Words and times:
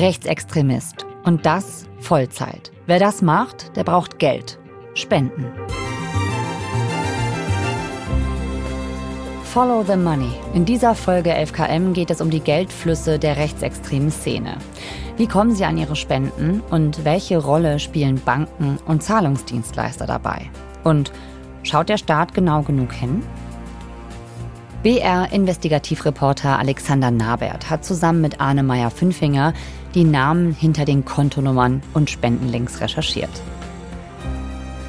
Rechtsextremist. 0.00 1.06
Und 1.24 1.44
das 1.44 1.86
Vollzeit. 1.98 2.70
Wer 2.86 2.98
das 2.98 3.20
macht, 3.20 3.76
der 3.76 3.84
braucht 3.84 4.18
Geld. 4.18 4.58
Spenden. 4.94 5.46
Follow 9.44 9.82
the 9.82 9.96
Money. 9.96 10.30
In 10.54 10.64
dieser 10.64 10.94
Folge 10.94 11.34
11KM 11.34 11.92
geht 11.92 12.10
es 12.10 12.20
um 12.20 12.30
die 12.30 12.40
Geldflüsse 12.40 13.18
der 13.18 13.36
rechtsextremen 13.36 14.10
Szene. 14.10 14.56
Wie 15.16 15.26
kommen 15.26 15.54
sie 15.54 15.64
an 15.64 15.78
ihre 15.78 15.96
Spenden 15.96 16.62
und 16.70 17.04
welche 17.04 17.38
Rolle 17.38 17.80
spielen 17.80 18.20
Banken 18.24 18.78
und 18.86 19.02
Zahlungsdienstleister 19.02 20.06
dabei? 20.06 20.50
Und 20.84 21.12
schaut 21.64 21.88
der 21.88 21.98
Staat 21.98 22.34
genau 22.34 22.62
genug 22.62 22.92
hin? 22.92 23.22
BR-Investigativreporter 24.84 26.56
Alexander 26.56 27.10
Nabert 27.10 27.68
hat 27.68 27.84
zusammen 27.84 28.20
mit 28.20 28.40
Arne 28.40 28.62
Meyer-Fünfinger 28.62 29.52
die 29.94 30.04
Namen 30.04 30.52
hinter 30.52 30.84
den 30.84 31.04
Kontonummern 31.04 31.82
und 31.94 32.10
Spendenlinks 32.10 32.80
recherchiert. 32.80 33.30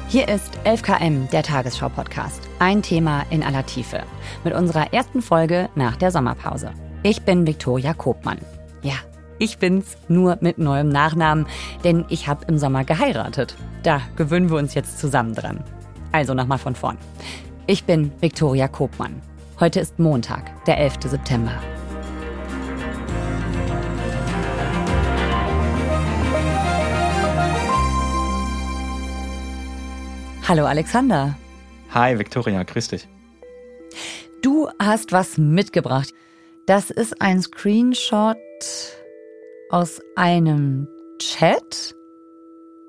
Hier 0.08 0.28
ist 0.28 0.58
11KM, 0.64 1.30
der 1.30 1.42
Tagesschau-Podcast. 1.42 2.42
Ein 2.58 2.82
Thema 2.82 3.24
in 3.30 3.42
aller 3.42 3.64
Tiefe. 3.64 4.02
Mit 4.42 4.54
unserer 4.54 4.92
ersten 4.92 5.22
Folge 5.22 5.68
nach 5.76 5.96
der 5.96 6.10
Sommerpause. 6.10 6.72
Ich 7.02 7.22
bin 7.22 7.46
Viktoria 7.46 7.94
Kobmann. 7.94 8.38
Ja, 8.82 8.94
ich 9.38 9.58
bin's 9.58 9.96
nur 10.08 10.36
mit 10.40 10.58
neuem 10.58 10.88
Nachnamen, 10.88 11.46
denn 11.84 12.04
ich 12.08 12.28
habe 12.28 12.44
im 12.46 12.58
Sommer 12.58 12.84
geheiratet. 12.84 13.56
Da 13.82 14.02
gewöhnen 14.16 14.50
wir 14.50 14.58
uns 14.58 14.74
jetzt 14.74 14.98
zusammen 14.98 15.34
dran. 15.34 15.64
Also 16.12 16.34
nochmal 16.34 16.58
von 16.58 16.74
vorn. 16.74 16.98
Ich 17.66 17.84
bin 17.84 18.10
Viktoria 18.20 18.68
Kobmann. 18.68 19.22
Heute 19.60 19.80
ist 19.80 19.98
Montag, 19.98 20.64
der 20.64 20.78
11. 20.78 20.94
September. 21.04 21.52
Hallo 30.50 30.66
Alexander. 30.66 31.38
Hi 31.94 32.18
Victoria, 32.18 32.64
grüß 32.64 32.88
dich. 32.88 33.06
Du 34.42 34.68
hast 34.80 35.12
was 35.12 35.38
mitgebracht. 35.38 36.12
Das 36.66 36.90
ist 36.90 37.22
ein 37.22 37.40
Screenshot 37.40 38.36
aus 39.70 40.00
einem 40.16 40.88
Chat, 41.20 41.94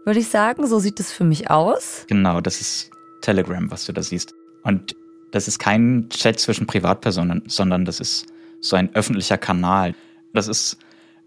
würde 0.06 0.22
ich 0.22 0.30
sagen. 0.30 0.66
So 0.66 0.80
sieht 0.80 1.00
es 1.00 1.12
für 1.12 1.23
mich 1.23 1.52
aus. 1.52 2.06
Genau, 2.08 2.42
das 2.42 2.62
ist 2.62 2.90
Telegram, 3.22 3.70
was 3.70 3.86
du 3.86 3.94
da 3.94 4.02
siehst. 4.02 4.34
Und 4.64 4.96
das 5.30 5.48
ist 5.48 5.59
kein 5.59 6.09
Chat 6.09 6.40
zwischen 6.40 6.66
Privatpersonen, 6.66 7.44
sondern 7.46 7.86
das 7.86 8.00
ist 8.00 8.25
so 8.59 8.75
ein 8.75 8.90
öffentlicher 8.96 9.38
Kanal. 9.38 9.94
Das 10.34 10.48
ist 10.48 10.78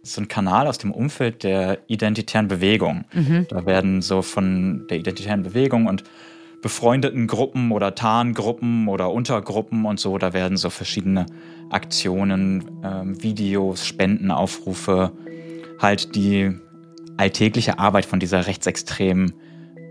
so 0.04 0.20
ein 0.20 0.28
Kanal 0.28 0.66
aus 0.66 0.78
dem 0.78 0.92
Umfeld 0.92 1.42
der 1.42 1.78
identitären 1.88 2.48
Bewegung. 2.48 3.04
Mhm. 3.12 3.46
Da 3.48 3.66
werden 3.66 4.02
so 4.02 4.22
von 4.22 4.86
der 4.88 4.98
identitären 4.98 5.42
Bewegung 5.42 5.86
und 5.86 6.04
befreundeten 6.62 7.26
Gruppen 7.26 7.72
oder 7.72 7.94
Tarngruppen 7.94 8.88
oder 8.88 9.10
Untergruppen 9.10 9.84
und 9.84 10.00
so, 10.00 10.16
da 10.16 10.32
werden 10.32 10.56
so 10.56 10.70
verschiedene 10.70 11.26
Aktionen, 11.70 12.70
ähm, 12.82 13.22
Videos, 13.22 13.86
Spendenaufrufe, 13.86 15.12
halt 15.78 16.14
die 16.14 16.52
alltägliche 17.16 17.78
Arbeit 17.78 18.06
von 18.06 18.20
dieser 18.20 18.46
rechtsextremen 18.46 19.34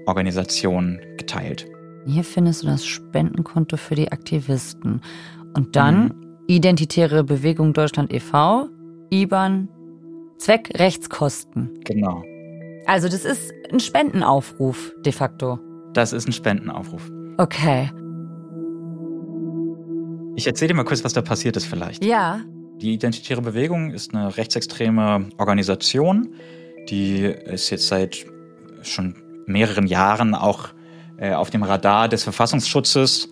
Organisation 0.05 0.99
geteilt. 1.17 1.67
Hier 2.05 2.23
findest 2.23 2.63
du 2.63 2.67
das 2.67 2.85
Spendenkonto 2.85 3.77
für 3.77 3.95
die 3.95 4.11
Aktivisten. 4.11 5.01
Und 5.53 5.75
dann 5.75 6.03
mhm. 6.03 6.11
Identitäre 6.47 7.23
Bewegung 7.23 7.73
Deutschland 7.73 8.11
e.V., 8.11 8.67
IBAN 9.11 9.69
Zweck 10.37 10.71
Rechtskosten. 10.75 11.79
Genau. 11.85 12.23
Also 12.85 13.07
das 13.07 13.25
ist 13.25 13.53
ein 13.71 13.79
Spendenaufruf 13.79 14.93
de 15.05 15.13
facto. 15.13 15.59
Das 15.93 16.13
ist 16.13 16.27
ein 16.27 16.33
Spendenaufruf. 16.33 17.09
Okay. 17.37 17.89
Ich 20.35 20.47
erzähle 20.47 20.69
dir 20.69 20.73
mal 20.75 20.83
kurz, 20.83 21.03
was 21.03 21.13
da 21.13 21.21
passiert 21.21 21.55
ist 21.55 21.65
vielleicht. 21.65 22.03
Ja. 22.03 22.41
Die 22.77 22.93
Identitäre 22.93 23.41
Bewegung 23.41 23.91
ist 23.91 24.13
eine 24.13 24.35
rechtsextreme 24.35 25.29
Organisation, 25.37 26.33
die 26.89 27.21
ist 27.21 27.69
jetzt 27.69 27.87
seit 27.87 28.25
schon 28.81 29.15
mehreren 29.45 29.87
Jahren 29.87 30.35
auch 30.35 30.69
äh, 31.17 31.33
auf 31.33 31.49
dem 31.49 31.63
Radar 31.63 32.09
des 32.09 32.23
Verfassungsschutzes 32.23 33.29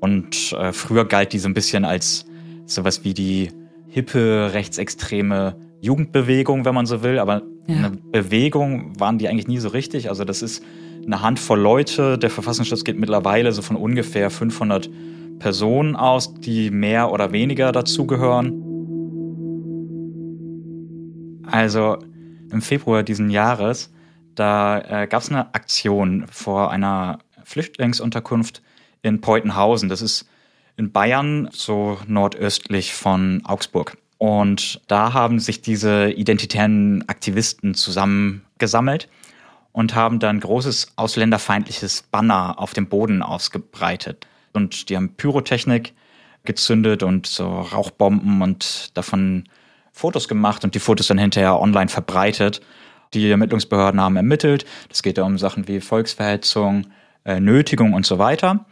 und 0.00 0.52
äh, 0.52 0.72
früher 0.72 1.06
galt 1.06 1.32
die 1.32 1.38
so 1.38 1.48
ein 1.48 1.54
bisschen 1.54 1.84
als 1.84 2.24
sowas 2.66 3.04
wie 3.04 3.14
die 3.14 3.50
hippe 3.88 4.50
rechtsextreme 4.52 5.56
Jugendbewegung, 5.84 6.64
wenn 6.64 6.74
man 6.74 6.86
so 6.86 7.02
will, 7.02 7.18
aber 7.18 7.42
ja. 7.66 7.76
eine 7.76 7.90
Bewegung 7.90 8.98
waren 8.98 9.18
die 9.18 9.28
eigentlich 9.28 9.48
nie 9.48 9.58
so 9.58 9.68
richtig. 9.68 10.08
Also 10.08 10.24
das 10.24 10.42
ist 10.42 10.64
eine 11.04 11.20
Handvoll 11.20 11.60
Leute. 11.60 12.18
Der 12.18 12.30
Verfassungsschutz 12.30 12.84
geht 12.84 12.98
mittlerweile 12.98 13.52
so 13.52 13.60
von 13.60 13.76
ungefähr 13.76 14.30
500 14.30 14.88
Personen 15.38 15.94
aus, 15.94 16.34
die 16.34 16.70
mehr 16.70 17.12
oder 17.12 17.32
weniger 17.32 17.70
dazugehören. 17.70 18.62
Also 21.46 21.98
im 22.50 22.62
Februar 22.62 23.02
diesen 23.02 23.28
Jahres, 23.28 23.92
da 24.34 24.78
äh, 25.02 25.06
gab 25.06 25.22
es 25.22 25.28
eine 25.28 25.54
Aktion 25.54 26.24
vor 26.30 26.70
einer 26.70 27.18
Flüchtlingsunterkunft 27.44 28.62
in 29.02 29.20
Peutenhausen. 29.20 29.90
Das 29.90 30.00
ist 30.00 30.26
in 30.76 30.92
Bayern, 30.92 31.48
so 31.52 31.98
nordöstlich 32.06 32.94
von 32.94 33.42
Augsburg. 33.44 33.98
Und 34.18 34.80
da 34.86 35.12
haben 35.12 35.38
sich 35.38 35.60
diese 35.60 36.10
identitären 36.10 37.04
Aktivisten 37.08 37.74
zusammengesammelt 37.74 39.08
und 39.72 39.94
haben 39.94 40.20
dann 40.20 40.40
großes 40.40 40.92
ausländerfeindliches 40.96 42.02
Banner 42.02 42.58
auf 42.58 42.74
dem 42.74 42.88
Boden 42.88 43.22
ausgebreitet. 43.22 44.26
Und 44.52 44.88
die 44.88 44.96
haben 44.96 45.14
Pyrotechnik 45.14 45.94
gezündet 46.44 47.02
und 47.02 47.26
so 47.26 47.60
Rauchbomben 47.60 48.40
und 48.40 48.96
davon 48.96 49.48
Fotos 49.90 50.28
gemacht 50.28 50.64
und 50.64 50.74
die 50.74 50.80
Fotos 50.80 51.08
dann 51.08 51.18
hinterher 51.18 51.60
online 51.60 51.88
verbreitet. 51.88 52.60
Die 53.14 53.30
Ermittlungsbehörden 53.30 54.00
haben 54.00 54.16
ermittelt. 54.16 54.64
Das 54.88 55.02
geht 55.02 55.18
ja 55.18 55.24
um 55.24 55.38
Sachen 55.38 55.68
wie 55.68 55.80
Volksverhetzung, 55.80 56.86
äh, 57.24 57.40
Nötigung 57.40 57.94
und 57.94 58.06
so 58.06 58.18
weiter. 58.18 58.66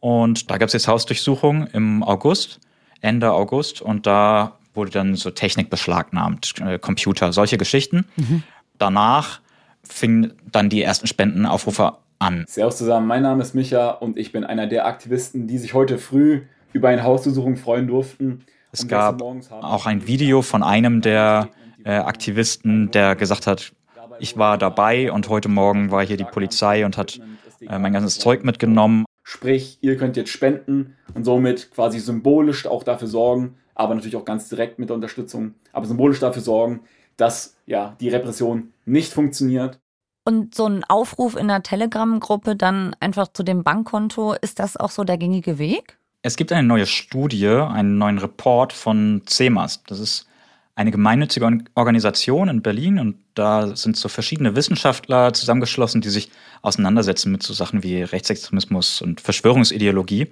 Und 0.00 0.50
da 0.50 0.58
gab 0.58 0.66
es 0.66 0.72
jetzt 0.72 0.88
Hausdurchsuchungen 0.88 1.68
im 1.68 2.02
August, 2.02 2.58
Ende 3.00 3.32
August. 3.32 3.80
Und 3.80 4.06
da 4.06 4.58
wurde 4.74 4.90
dann 4.90 5.14
so 5.14 5.30
Technik 5.30 5.70
beschlagnahmt, 5.70 6.54
äh, 6.64 6.78
Computer, 6.78 7.32
solche 7.32 7.58
Geschichten. 7.58 8.06
Mhm. 8.16 8.42
Danach 8.78 9.40
fingen 9.82 10.34
dann 10.50 10.68
die 10.68 10.82
ersten 10.82 11.06
Spendenaufrufe 11.06 11.98
an. 12.18 12.44
Servus 12.48 12.78
zusammen, 12.78 13.06
mein 13.06 13.22
Name 13.22 13.42
ist 13.42 13.54
Micha 13.54 13.90
und 13.90 14.16
ich 14.16 14.32
bin 14.32 14.44
einer 14.44 14.66
der 14.66 14.86
Aktivisten, 14.86 15.46
die 15.46 15.58
sich 15.58 15.74
heute 15.74 15.98
früh 15.98 16.42
über 16.72 16.88
eine 16.88 17.02
Hausdurchsuchung 17.02 17.56
freuen 17.56 17.88
durften. 17.88 18.44
Es 18.70 18.88
gab 18.88 19.20
auch 19.20 19.86
ein 19.86 20.06
Video 20.06 20.40
von 20.40 20.62
einem 20.62 21.02
der 21.02 21.50
äh, 21.84 21.90
Aktivisten, 21.90 22.90
der 22.90 23.16
gesagt 23.16 23.46
hat, 23.46 23.72
ich 24.18 24.38
war 24.38 24.56
dabei 24.56 25.12
und 25.12 25.28
heute 25.28 25.48
Morgen 25.48 25.90
war 25.90 26.04
hier 26.04 26.16
die 26.16 26.24
Polizei 26.24 26.86
und 26.86 26.96
hat 26.96 27.20
äh, 27.60 27.78
mein 27.78 27.92
ganzes 27.92 28.18
Zeug 28.18 28.44
mitgenommen. 28.44 29.04
Sprich, 29.24 29.78
ihr 29.80 29.96
könnt 29.96 30.16
jetzt 30.16 30.30
spenden 30.30 30.96
und 31.14 31.24
somit 31.24 31.70
quasi 31.70 31.98
symbolisch 31.98 32.66
auch 32.66 32.82
dafür 32.82 33.08
sorgen, 33.08 33.56
aber 33.74 33.94
natürlich 33.94 34.16
auch 34.16 34.24
ganz 34.24 34.48
direkt 34.48 34.78
mit 34.78 34.88
der 34.88 34.96
Unterstützung, 34.96 35.54
aber 35.72 35.86
symbolisch 35.86 36.20
dafür 36.20 36.42
sorgen, 36.42 36.80
dass 37.16 37.56
ja 37.66 37.96
die 38.00 38.08
Repression 38.08 38.72
nicht 38.84 39.12
funktioniert. 39.12 39.78
Und 40.24 40.54
so 40.54 40.66
ein 40.66 40.84
Aufruf 40.84 41.36
in 41.36 41.48
der 41.48 41.62
Telegram-Gruppe 41.62 42.54
dann 42.54 42.94
einfach 43.00 43.28
zu 43.32 43.42
dem 43.42 43.64
Bankkonto, 43.64 44.34
ist 44.34 44.60
das 44.60 44.76
auch 44.76 44.90
so 44.90 45.04
der 45.04 45.18
gängige 45.18 45.58
Weg? 45.58 45.98
Es 46.22 46.36
gibt 46.36 46.52
eine 46.52 46.66
neue 46.66 46.86
Studie, 46.86 47.48
einen 47.48 47.98
neuen 47.98 48.18
Report 48.18 48.72
von 48.72 49.22
CEMAS. 49.26 49.82
Das 49.84 49.98
ist 49.98 50.28
eine 50.76 50.92
gemeinnützige 50.92 51.64
Organisation 51.74 52.48
in 52.48 52.62
Berlin 52.62 52.98
und 52.98 53.16
da 53.34 53.74
sind 53.76 53.96
so 53.96 54.08
verschiedene 54.08 54.56
Wissenschaftler 54.56 55.32
zusammengeschlossen, 55.32 56.00
die 56.00 56.08
sich 56.08 56.30
auseinandersetzen 56.62 57.32
mit 57.32 57.42
so 57.42 57.52
Sachen 57.52 57.82
wie 57.82 58.02
Rechtsextremismus 58.02 59.02
und 59.02 59.20
Verschwörungsideologie. 59.20 60.28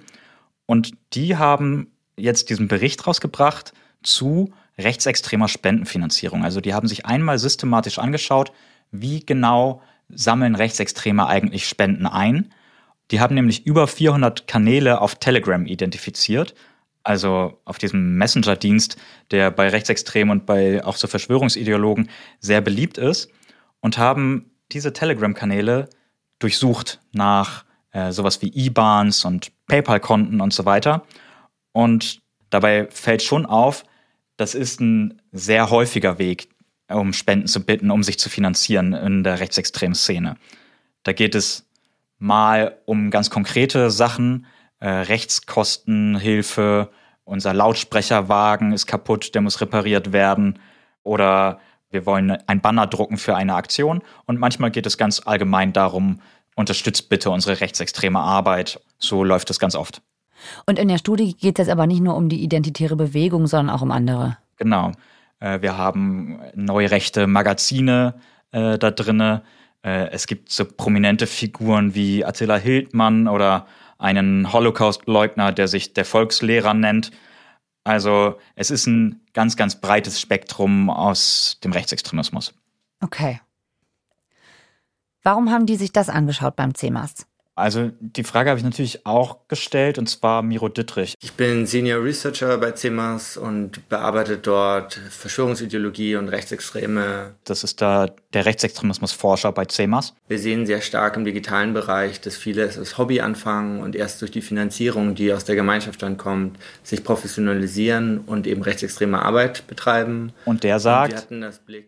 Und 0.65 0.93
die 1.13 1.35
haben 1.35 1.91
jetzt 2.21 2.49
diesen 2.49 2.67
Bericht 2.67 3.05
rausgebracht 3.05 3.73
zu 4.03 4.53
rechtsextremer 4.77 5.47
Spendenfinanzierung. 5.47 6.43
Also 6.43 6.61
die 6.61 6.73
haben 6.73 6.87
sich 6.87 7.05
einmal 7.05 7.39
systematisch 7.39 7.99
angeschaut, 7.99 8.51
wie 8.91 9.25
genau 9.25 9.81
sammeln 10.09 10.55
Rechtsextreme 10.55 11.27
eigentlich 11.27 11.67
Spenden 11.67 12.05
ein. 12.05 12.53
Die 13.11 13.19
haben 13.19 13.35
nämlich 13.35 13.65
über 13.65 13.87
400 13.87 14.47
Kanäle 14.47 15.01
auf 15.01 15.15
Telegram 15.15 15.65
identifiziert, 15.65 16.53
also 17.03 17.59
auf 17.65 17.77
diesem 17.77 18.17
Messenger-Dienst, 18.17 18.97
der 19.31 19.51
bei 19.51 19.69
Rechtsextremen 19.69 20.39
und 20.39 20.45
bei 20.45 20.83
auch 20.83 20.95
so 20.95 21.07
Verschwörungsideologen 21.07 22.09
sehr 22.39 22.61
beliebt 22.61 22.97
ist, 22.97 23.29
und 23.81 23.97
haben 23.97 24.51
diese 24.71 24.93
Telegram-Kanäle 24.93 25.89
durchsucht 26.39 27.01
nach 27.11 27.65
äh, 27.91 28.11
sowas 28.11 28.41
wie 28.41 28.51
IBANs 28.53 29.25
und 29.25 29.51
PayPal-Konten 29.67 30.39
und 30.39 30.53
so 30.53 30.65
weiter 30.65 31.03
und 31.71 32.21
dabei 32.49 32.87
fällt 32.89 33.23
schon 33.23 33.45
auf, 33.45 33.83
das 34.37 34.55
ist 34.55 34.81
ein 34.81 35.21
sehr 35.31 35.69
häufiger 35.69 36.17
Weg, 36.17 36.49
um 36.89 37.13
Spenden 37.13 37.47
zu 37.47 37.65
bitten, 37.65 37.91
um 37.91 38.03
sich 38.03 38.19
zu 38.19 38.29
finanzieren 38.29 38.93
in 38.93 39.23
der 39.23 39.39
rechtsextremen 39.39 39.95
Szene. 39.95 40.37
Da 41.03 41.13
geht 41.13 41.35
es 41.35 41.67
mal 42.17 42.79
um 42.85 43.09
ganz 43.09 43.29
konkrete 43.29 43.91
Sachen, 43.91 44.45
äh, 44.79 44.89
Rechtskostenhilfe, 44.89 46.91
unser 47.23 47.53
Lautsprecherwagen 47.53 48.73
ist 48.73 48.87
kaputt, 48.87 49.33
der 49.35 49.41
muss 49.41 49.61
repariert 49.61 50.11
werden 50.11 50.59
oder 51.03 51.59
wir 51.89 52.05
wollen 52.05 52.31
ein 52.31 52.61
Banner 52.61 52.87
drucken 52.87 53.17
für 53.17 53.35
eine 53.35 53.55
Aktion 53.55 54.01
und 54.25 54.39
manchmal 54.39 54.71
geht 54.71 54.85
es 54.85 54.97
ganz 54.97 55.21
allgemein 55.25 55.73
darum, 55.73 56.21
unterstützt 56.55 57.09
bitte 57.09 57.29
unsere 57.29 57.61
rechtsextreme 57.61 58.19
Arbeit. 58.19 58.81
So 58.97 59.23
läuft 59.23 59.49
es 59.49 59.59
ganz 59.59 59.75
oft. 59.75 60.01
Und 60.65 60.79
in 60.79 60.87
der 60.87 60.97
Studie 60.97 61.33
geht 61.33 61.59
es 61.59 61.67
jetzt 61.67 61.71
aber 61.71 61.87
nicht 61.87 62.01
nur 62.01 62.15
um 62.15 62.29
die 62.29 62.43
identitäre 62.43 62.95
Bewegung, 62.95 63.47
sondern 63.47 63.75
auch 63.75 63.81
um 63.81 63.91
andere. 63.91 64.37
Genau. 64.57 64.91
Äh, 65.39 65.61
wir 65.61 65.77
haben 65.77 66.39
neue 66.55 66.91
rechte 66.91 67.27
Magazine 67.27 68.15
äh, 68.51 68.77
da 68.77 68.91
drinne. 68.91 69.43
Äh, 69.83 70.09
es 70.11 70.27
gibt 70.27 70.51
so 70.51 70.65
prominente 70.65 71.27
Figuren 71.27 71.95
wie 71.95 72.23
Attila 72.23 72.57
Hildmann 72.57 73.27
oder 73.27 73.67
einen 73.97 74.51
Holocaust-Leugner, 74.51 75.51
der 75.51 75.67
sich 75.67 75.93
der 75.93 76.05
Volkslehrer 76.05 76.73
nennt. 76.73 77.11
Also 77.83 78.37
es 78.55 78.71
ist 78.71 78.87
ein 78.87 79.21
ganz, 79.33 79.55
ganz 79.57 79.79
breites 79.79 80.21
Spektrum 80.21 80.89
aus 80.89 81.59
dem 81.63 81.71
Rechtsextremismus. 81.71 82.53
Okay. 83.01 83.41
Warum 85.23 85.51
haben 85.51 85.65
die 85.65 85.75
sich 85.75 85.91
das 85.91 86.09
angeschaut 86.09 86.55
beim 86.55 86.73
CEMAS? 86.73 87.27
Also 87.55 87.91
die 87.99 88.23
Frage 88.23 88.49
habe 88.49 88.59
ich 88.59 88.63
natürlich 88.63 89.05
auch 89.05 89.47
gestellt, 89.47 89.97
und 89.97 90.07
zwar 90.07 90.41
Miro 90.41 90.69
Dittrich. 90.69 91.15
Ich 91.21 91.33
bin 91.33 91.65
Senior 91.65 92.03
Researcher 92.03 92.57
bei 92.57 92.71
CEMAS 92.71 93.35
und 93.37 93.87
bearbeite 93.89 94.37
dort 94.37 94.93
Verschwörungsideologie 94.93 96.15
und 96.15 96.29
Rechtsextreme. 96.29 97.35
Das 97.43 97.63
ist 97.63 97.81
da 97.81 98.07
der 98.33 98.45
Rechtsextremismusforscher 98.45 99.51
bei 99.51 99.65
CEMAS. 99.65 100.13
Wir 100.29 100.39
sehen 100.39 100.65
sehr 100.65 100.81
stark 100.81 101.17
im 101.17 101.25
digitalen 101.25 101.73
Bereich, 101.73 102.21
dass 102.21 102.37
viele 102.37 102.63
es 102.63 102.77
als 102.77 102.97
Hobby 102.97 103.19
anfangen 103.19 103.81
und 103.81 103.95
erst 103.95 104.21
durch 104.21 104.31
die 104.31 104.41
Finanzierung, 104.41 105.13
die 105.13 105.33
aus 105.33 105.43
der 105.43 105.55
Gemeinschaft 105.55 106.01
dann 106.01 106.17
kommt, 106.17 106.57
sich 106.83 107.03
professionalisieren 107.03 108.19
und 108.19 108.47
eben 108.47 108.61
rechtsextreme 108.61 109.21
Arbeit 109.21 109.67
betreiben. 109.67 110.31
Und 110.45 110.63
der 110.63 110.79
sagt, 110.79 111.29
und 111.29 111.45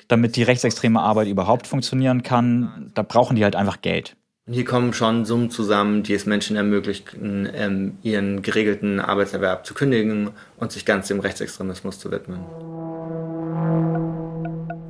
damit 0.09 0.35
die 0.35 0.43
rechtsextreme 0.43 0.99
Arbeit 0.99 1.27
überhaupt 1.27 1.67
funktionieren 1.67 2.21
kann, 2.21 2.91
da 2.93 3.01
brauchen 3.01 3.37
die 3.37 3.43
halt 3.45 3.55
einfach 3.55 3.81
Geld. 3.81 4.17
Und 4.45 4.55
hier 4.55 4.65
kommen 4.65 4.91
schon 4.91 5.23
Summen 5.23 5.49
zusammen, 5.49 6.03
die 6.03 6.13
es 6.13 6.25
Menschen 6.25 6.57
ermöglichen, 6.57 7.47
ähm, 7.53 7.97
ihren 8.01 8.41
geregelten 8.41 8.99
Arbeitserwerb 8.99 9.65
zu 9.65 9.73
kündigen 9.73 10.31
und 10.57 10.69
sich 10.73 10.83
ganz 10.83 11.07
dem 11.07 11.21
Rechtsextremismus 11.21 11.97
zu 11.97 12.11
widmen. 12.11 12.41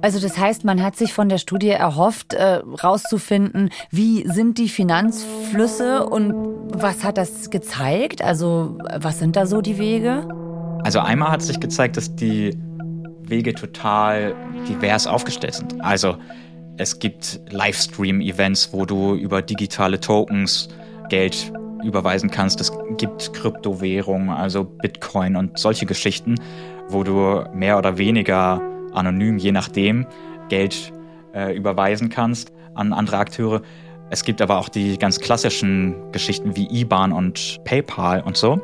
Also 0.02 0.20
das 0.20 0.40
heißt, 0.40 0.66
man 0.66 0.82
hat 0.82 0.96
sich 0.96 1.14
von 1.14 1.30
der 1.30 1.38
Studie 1.38 1.70
erhofft, 1.70 2.34
äh, 2.34 2.62
rauszufinden, 2.84 3.70
wie 3.92 4.28
sind 4.28 4.58
die 4.58 4.70
Finanzflüsse 4.70 6.04
und 6.04 6.34
was 6.74 7.04
hat 7.04 7.20
das 7.20 7.52
gezeigt? 7.52 8.24
Also 8.24 8.80
was 8.98 9.20
sind 9.20 9.36
da 9.36 9.46
so 9.46 9.62
die 9.62 9.78
Wege? 9.78 10.28
Also 10.84 11.00
einmal 11.00 11.30
hat 11.30 11.44
sich 11.44 11.60
gezeigt, 11.60 11.96
dass 11.96 12.16
die 12.16 12.58
Wege 13.22 13.54
total 13.54 14.34
divers 14.68 15.06
aufgestellt 15.06 15.54
sind. 15.54 15.80
Also 15.80 16.18
es 16.78 17.00
gibt 17.00 17.40
Livestream-Events, 17.50 18.74
wo 18.74 18.86
du 18.86 19.16
über 19.16 19.42
digitale 19.42 20.00
Tokens 20.00 20.70
Geld 21.10 21.52
überweisen 21.84 22.32
kannst. 22.32 22.62
Es 22.62 22.72
gibt 22.98 23.34
Kryptowährungen, 23.34 24.30
also 24.30 24.64
Bitcoin 24.64 25.36
und 25.36 25.60
solche 25.60 25.86
Geschichten, 25.86 26.36
wo 26.88 27.04
du 27.04 27.44
mehr 27.54 27.78
oder 27.78 27.98
weniger 27.98 28.62
anonym, 28.94 29.38
je 29.38 29.52
nachdem, 29.52 30.08
Geld 30.50 30.94
äh, 31.34 31.56
überweisen 31.56 32.10
kannst 32.10 32.52
an 32.74 32.94
andere 32.94 33.18
Akteure. 33.18 33.62
Es 34.10 34.24
gibt 34.24 34.42
aber 34.42 34.58
auch 34.60 34.70
die 34.70 34.98
ganz 34.98 35.20
klassischen 35.20 35.96
Geschichten 36.12 36.56
wie 36.56 36.68
IBAN 36.70 37.12
und 37.12 37.60
PayPal 37.66 38.22
und 38.22 38.38
so. 38.38 38.62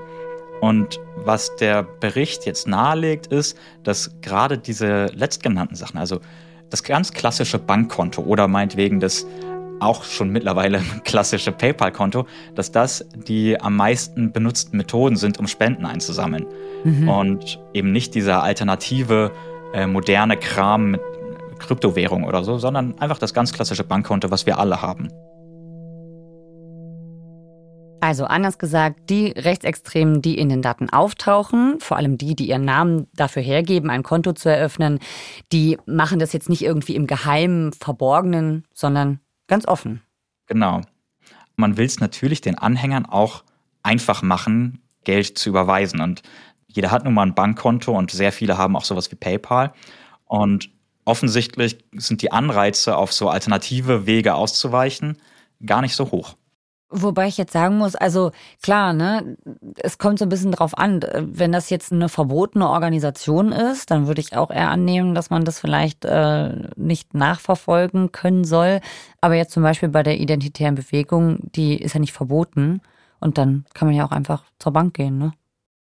Und 0.62 1.00
was 1.16 1.56
der 1.56 1.84
Bericht 1.84 2.46
jetzt 2.46 2.68
nahelegt, 2.68 3.28
ist, 3.28 3.58
dass 3.84 4.12
gerade 4.22 4.58
diese 4.58 5.06
letztgenannten 5.08 5.76
Sachen, 5.76 5.98
also 5.98 6.20
das 6.70 6.84
ganz 6.84 7.12
klassische 7.12 7.60
Bankkonto 7.60 8.22
oder 8.22 8.48
meinetwegen 8.48 9.00
das 9.00 9.26
auch 9.80 10.04
schon 10.04 10.30
mittlerweile 10.30 10.82
klassische 11.04 11.52
PayPal-Konto, 11.52 12.26
dass 12.56 12.72
das 12.72 13.06
die 13.16 13.60
am 13.60 13.76
meisten 13.76 14.32
benutzten 14.32 14.78
Methoden 14.78 15.16
sind, 15.16 15.40
um 15.40 15.48
Spenden 15.48 15.86
einzusammeln. 15.86 16.46
Mhm. 16.84 17.10
Und 17.10 17.60
eben 17.74 17.92
nicht 17.92 18.16
dieser 18.16 18.44
alternative, 18.44 19.32
äh, 19.74 19.88
moderne 19.88 20.38
Kram 20.38 20.92
mit 20.92 21.02
Kryptowährung 21.60 22.24
oder 22.24 22.44
so, 22.44 22.58
sondern 22.58 22.98
einfach 23.00 23.20
das 23.20 23.34
ganz 23.34 23.52
klassische 23.52 23.84
Bankkonto, 23.84 24.32
was 24.32 24.46
wir 24.46 24.60
alle 24.60 24.82
haben. 24.82 25.10
Also 28.02 28.26
anders 28.26 28.58
gesagt, 28.58 29.10
die 29.10 29.32
Rechtsextremen, 29.32 30.22
die 30.22 30.38
in 30.38 30.50
den 30.50 30.62
Daten 30.62 30.90
auftauchen, 30.90 31.80
vor 31.80 31.98
allem 31.98 32.18
die, 32.18 32.36
die 32.36 32.48
ihren 32.50 32.64
Namen 32.64 33.08
dafür 33.14 33.42
hergeben, 33.42 33.90
ein 33.90 34.04
Konto 34.04 34.34
zu 34.34 34.50
eröffnen, 34.50 35.00
die 35.52 35.78
machen 35.86 36.20
das 36.20 36.32
jetzt 36.32 36.50
nicht 36.50 36.62
irgendwie 36.62 36.96
im 36.96 37.08
Geheimen, 37.08 37.74
Verborgenen, 37.74 38.66
sondern 38.74 39.20
ganz 39.48 39.68
offen. 39.68 40.02
Genau. 40.48 40.82
Man 41.56 41.76
will 41.76 41.86
es 41.86 42.00
natürlich 42.00 42.40
den 42.40 42.58
Anhängern 42.58 43.06
auch 43.06 43.44
einfach 43.84 44.22
machen, 44.22 44.82
Geld 45.04 45.38
zu 45.38 45.50
überweisen. 45.50 46.00
Und 46.00 46.22
jeder 46.68 46.92
hat 46.92 47.04
nun 47.04 47.14
mal 47.14 47.26
ein 47.26 47.36
Bankkonto 47.36 47.98
und 47.98 48.12
sehr 48.12 48.32
viele 48.32 48.58
haben 48.58 48.78
auch 48.78 48.86
sowas 48.86 49.12
wie 49.12 49.16
PayPal. 49.16 49.74
Und 50.26 50.70
offensichtlich 51.04 51.78
sind 51.94 52.22
die 52.22 52.32
Anreize, 52.32 52.96
auf 52.96 53.12
so 53.12 53.30
alternative 53.30 54.06
Wege 54.06 54.36
auszuweichen, 54.36 55.18
gar 55.66 55.82
nicht 55.82 55.96
so 55.96 56.12
hoch. 56.12 56.36
Wobei 56.92 57.28
ich 57.28 57.38
jetzt 57.38 57.54
sagen 57.54 57.78
muss, 57.78 57.96
also 57.96 58.32
klar, 58.64 58.94
ne, 58.94 59.38
es 59.78 60.00
kommt 60.00 60.18
so 60.18 60.26
ein 60.26 60.30
bisschen 60.30 60.52
drauf 60.52 60.76
an. 60.76 61.02
Wenn 61.20 61.52
das 61.52 61.70
jetzt 61.70 61.92
eine 61.92 62.10
verbotene 62.10 62.68
Organisation 62.68 63.52
ist, 63.52 63.92
dann 63.92 64.08
würde 64.08 64.22
ich 64.22 64.36
auch 64.36 64.50
eher 64.50 64.72
annehmen, 64.72 65.14
dass 65.14 65.30
man 65.30 65.46
das 65.46 65.60
vielleicht 65.60 66.04
äh, 66.06 66.50
nicht 66.76 67.14
nachverfolgen 67.14 68.12
können 68.12 68.44
soll. 68.44 68.82
Aber 69.22 69.36
jetzt 69.36 69.54
zum 69.54 69.62
Beispiel 69.62 69.90
bei 69.90 70.02
der 70.02 70.20
identitären 70.20 70.74
Bewegung, 70.74 71.38
die 71.54 71.78
ist 71.78 71.94
ja 71.94 72.00
nicht 72.00 72.14
verboten. 72.14 72.82
Und 73.20 73.38
dann 73.38 73.66
kann 73.76 73.88
man 73.88 73.96
ja 73.96 74.06
auch 74.06 74.12
einfach 74.12 74.44
zur 74.58 74.74
Bank 74.74 74.96
gehen, 74.96 75.18
ne? 75.18 75.34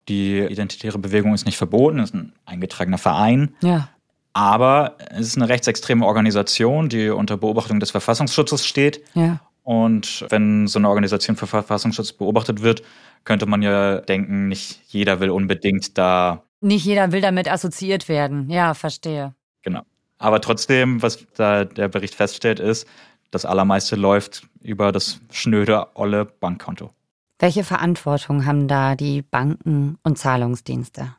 Die 0.09 0.39
identitäre 0.39 0.99
Bewegung 0.99 1.35
ist 1.35 1.47
nicht 1.47 1.57
verboten, 1.57 1.99
ist 1.99 2.15
ein 2.15 2.33
eingetragener 2.45 2.99
Verein. 2.99 3.55
Ja. 3.63 3.89
Aber 4.35 4.97
es 5.11 5.29
ist 5.29 5.37
eine 5.37 5.49
rechtsextreme 5.49 6.05
Organisation, 6.05 6.89
die 6.89 7.09
unter 7.09 7.37
Beobachtung 7.37 7.81
des 7.81 7.91
Verfassungsschutzes 7.91 8.67
steht. 8.67 9.03
Ja. 9.15 9.41
Und 9.65 10.27
wenn 10.29 10.67
so 10.67 10.79
eine 10.79 10.89
Organisation 10.91 11.37
für 11.37 11.47
Verfassungsschutz 11.47 12.13
beobachtet 12.13 12.63
wird, 12.63 12.83
könnte 13.25 13.47
man 13.47 13.63
ja 13.63 14.01
denken, 14.03 14.49
nicht 14.49 14.81
jeder 14.89 15.21
will 15.21 15.31
unbedingt 15.31 15.97
da. 15.97 16.45
Nicht 16.61 16.85
jeder 16.85 17.13
will 17.13 17.23
damit 17.23 17.51
assoziiert 17.51 18.09
werden. 18.09 18.51
Ja, 18.51 18.75
verstehe. 18.75 19.35
Genau. 19.63 19.81
Aber 20.19 20.41
trotzdem, 20.41 21.03
was 21.03 21.27
da 21.35 21.65
der 21.65 21.89
Bericht 21.89 22.15
feststellt, 22.15 22.61
ist, 22.61 22.87
das 23.31 23.47
allermeiste 23.47 23.97
läuft 23.97 24.47
über 24.63 24.93
das 24.93 25.21
schnöde, 25.31 25.89
olle 25.95 26.27
Bankkonto. 26.27 26.91
Welche 27.39 27.65
Verantwortung 27.65 28.47
haben 28.47 28.69
da 28.69 28.95
die 28.95 29.23
Banken 29.23 29.99
und 30.03 30.19
Zahlungsdienste? 30.19 31.17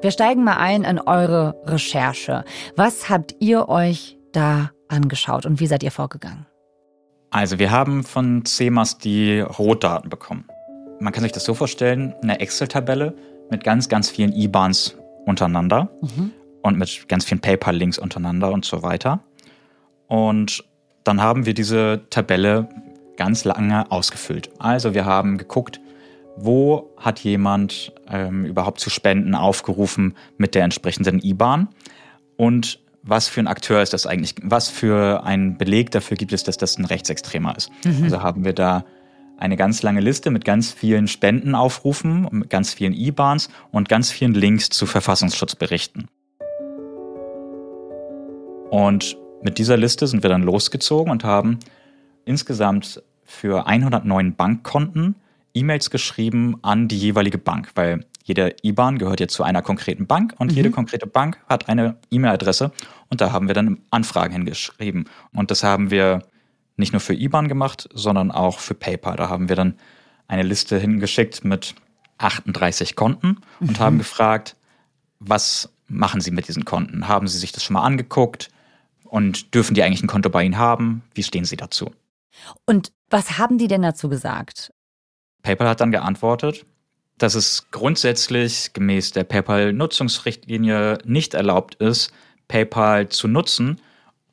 Wir 0.00 0.10
steigen 0.10 0.44
mal 0.44 0.58
ein 0.58 0.84
in 0.84 1.00
eure 1.00 1.54
Recherche. 1.64 2.44
Was 2.76 3.08
habt 3.08 3.34
ihr 3.40 3.68
euch 3.68 4.18
da 4.32 4.70
angeschaut 4.88 5.46
und 5.46 5.60
wie 5.60 5.66
seid 5.66 5.82
ihr 5.82 5.90
vorgegangen? 5.90 6.46
Also 7.30 7.58
wir 7.58 7.70
haben 7.70 8.04
von 8.04 8.44
CEMAS 8.44 8.98
die 8.98 9.40
Rohdaten 9.40 10.08
bekommen. 10.08 10.44
Man 11.00 11.12
kann 11.12 11.22
sich 11.22 11.32
das 11.32 11.44
so 11.44 11.54
vorstellen, 11.54 12.14
eine 12.22 12.40
Excel-Tabelle 12.40 13.14
mit 13.50 13.64
ganz, 13.64 13.88
ganz 13.88 14.10
vielen 14.10 14.32
IBANs 14.32 14.96
untereinander 15.26 15.90
mhm. 16.00 16.32
und 16.62 16.78
mit 16.78 17.08
ganz 17.08 17.24
vielen 17.24 17.40
PayPal-Links 17.40 17.98
untereinander 17.98 18.50
und 18.50 18.64
so 18.64 18.82
weiter. 18.82 19.20
Und 20.06 20.64
dann 21.04 21.22
haben 21.22 21.46
wir 21.46 21.54
diese 21.54 22.02
Tabelle 22.10 22.68
ganz 23.16 23.44
lange 23.44 23.90
ausgefüllt. 23.90 24.50
Also 24.58 24.94
wir 24.94 25.04
haben 25.04 25.38
geguckt, 25.38 25.80
wo 26.36 26.90
hat 26.96 27.20
jemand 27.20 27.92
ähm, 28.08 28.44
überhaupt 28.44 28.80
zu 28.80 28.90
spenden 28.90 29.34
aufgerufen 29.34 30.16
mit 30.38 30.54
der 30.54 30.64
entsprechenden 30.64 31.20
IBAN 31.22 31.68
und 32.36 32.80
was 33.02 33.28
für 33.28 33.40
ein 33.40 33.46
Akteur 33.46 33.82
ist 33.82 33.92
das 33.92 34.06
eigentlich? 34.06 34.34
Was 34.42 34.68
für 34.68 35.24
ein 35.24 35.56
Beleg 35.56 35.90
dafür 35.90 36.16
gibt 36.16 36.32
es, 36.32 36.44
dass 36.44 36.56
das 36.56 36.78
ein 36.78 36.84
Rechtsextremer 36.84 37.56
ist? 37.56 37.70
Mhm. 37.84 38.04
Also 38.04 38.22
haben 38.22 38.44
wir 38.44 38.52
da 38.52 38.84
eine 39.38 39.56
ganz 39.56 39.82
lange 39.82 40.00
Liste 40.00 40.30
mit 40.30 40.44
ganz 40.44 40.72
vielen 40.72 41.06
Spendenaufrufen, 41.06 42.28
mit 42.30 42.50
ganz 42.50 42.74
vielen 42.74 42.92
IBANs 42.92 43.48
und 43.70 43.88
ganz 43.88 44.10
vielen 44.10 44.34
Links 44.34 44.68
zu 44.68 44.84
Verfassungsschutzberichten. 44.84 46.08
Und 48.70 49.16
mit 49.42 49.58
dieser 49.58 49.76
Liste 49.76 50.06
sind 50.06 50.22
wir 50.22 50.30
dann 50.30 50.42
losgezogen 50.42 51.10
und 51.10 51.24
haben 51.24 51.58
insgesamt 52.24 53.02
für 53.24 53.66
109 53.66 54.34
Bankkonten 54.34 55.14
E-Mails 55.54 55.90
geschrieben 55.90 56.56
an 56.62 56.88
die 56.88 56.98
jeweilige 56.98 57.38
Bank, 57.38 57.70
weil 57.74 58.04
jede 58.28 58.54
IBAN 58.62 58.98
gehört 58.98 59.20
jetzt 59.20 59.32
zu 59.32 59.42
einer 59.42 59.62
konkreten 59.62 60.06
Bank 60.06 60.34
und 60.36 60.50
mhm. 60.50 60.56
jede 60.56 60.70
konkrete 60.70 61.06
Bank 61.06 61.38
hat 61.48 61.68
eine 61.68 61.96
E-Mail-Adresse 62.10 62.72
und 63.08 63.22
da 63.22 63.32
haben 63.32 63.48
wir 63.48 63.54
dann 63.54 63.80
Anfragen 63.90 64.34
hingeschrieben. 64.34 65.08
Und 65.32 65.50
das 65.50 65.64
haben 65.64 65.90
wir 65.90 66.22
nicht 66.76 66.92
nur 66.92 67.00
für 67.00 67.14
IBAN 67.14 67.48
gemacht, 67.48 67.88
sondern 67.94 68.30
auch 68.30 68.58
für 68.58 68.74
PayPal. 68.74 69.16
Da 69.16 69.30
haben 69.30 69.48
wir 69.48 69.56
dann 69.56 69.74
eine 70.28 70.42
Liste 70.42 70.78
hingeschickt 70.78 71.42
mit 71.44 71.74
38 72.18 72.96
Konten 72.96 73.38
und 73.60 73.78
mhm. 73.78 73.78
haben 73.78 73.98
gefragt, 73.98 74.56
was 75.20 75.70
machen 75.88 76.20
Sie 76.20 76.30
mit 76.30 76.48
diesen 76.48 76.66
Konten? 76.66 77.08
Haben 77.08 77.28
Sie 77.28 77.38
sich 77.38 77.52
das 77.52 77.64
schon 77.64 77.74
mal 77.74 77.82
angeguckt? 77.82 78.50
Und 79.04 79.54
dürfen 79.54 79.72
die 79.72 79.82
eigentlich 79.82 80.02
ein 80.02 80.06
Konto 80.06 80.28
bei 80.28 80.44
Ihnen 80.44 80.58
haben? 80.58 81.02
Wie 81.14 81.22
stehen 81.22 81.46
Sie 81.46 81.56
dazu? 81.56 81.92
Und 82.66 82.92
was 83.08 83.38
haben 83.38 83.56
die 83.56 83.68
denn 83.68 83.80
dazu 83.80 84.10
gesagt? 84.10 84.70
PayPal 85.42 85.66
hat 85.66 85.80
dann 85.80 85.92
geantwortet, 85.92 86.66
dass 87.18 87.34
es 87.34 87.66
grundsätzlich 87.70 88.72
gemäß 88.72 89.12
der 89.12 89.24
PayPal-Nutzungsrichtlinie 89.24 90.98
nicht 91.04 91.34
erlaubt 91.34 91.74
ist, 91.76 92.12
PayPal 92.46 93.08
zu 93.08 93.28
nutzen 93.28 93.80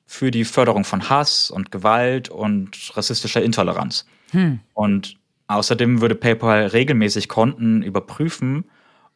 für 0.06 0.32
die 0.32 0.46
Förderung 0.46 0.84
von 0.84 1.10
Hass 1.10 1.52
und 1.52 1.72
Gewalt 1.72 2.30
und 2.30 2.92
rassistischer 2.96 3.42
Intoleranz. 3.42 4.06
Hm. 4.32 4.60
Und 4.74 5.18
außerdem 5.48 6.02
würde 6.02 6.16
PayPal 6.16 6.68
regelmäßig 6.68 7.28
Konten 7.28 7.82
überprüfen 7.82 8.66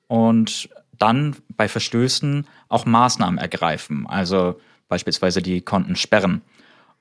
und 0.08 0.70
dann 0.98 1.36
bei 1.56 1.68
Verstößen 1.68 2.46
auch 2.68 2.86
Maßnahmen 2.86 3.38
ergreifen, 3.38 4.06
also 4.08 4.60
beispielsweise 4.90 5.42
die 5.42 5.62
Konten 5.62 5.96
sperren. 5.96 6.42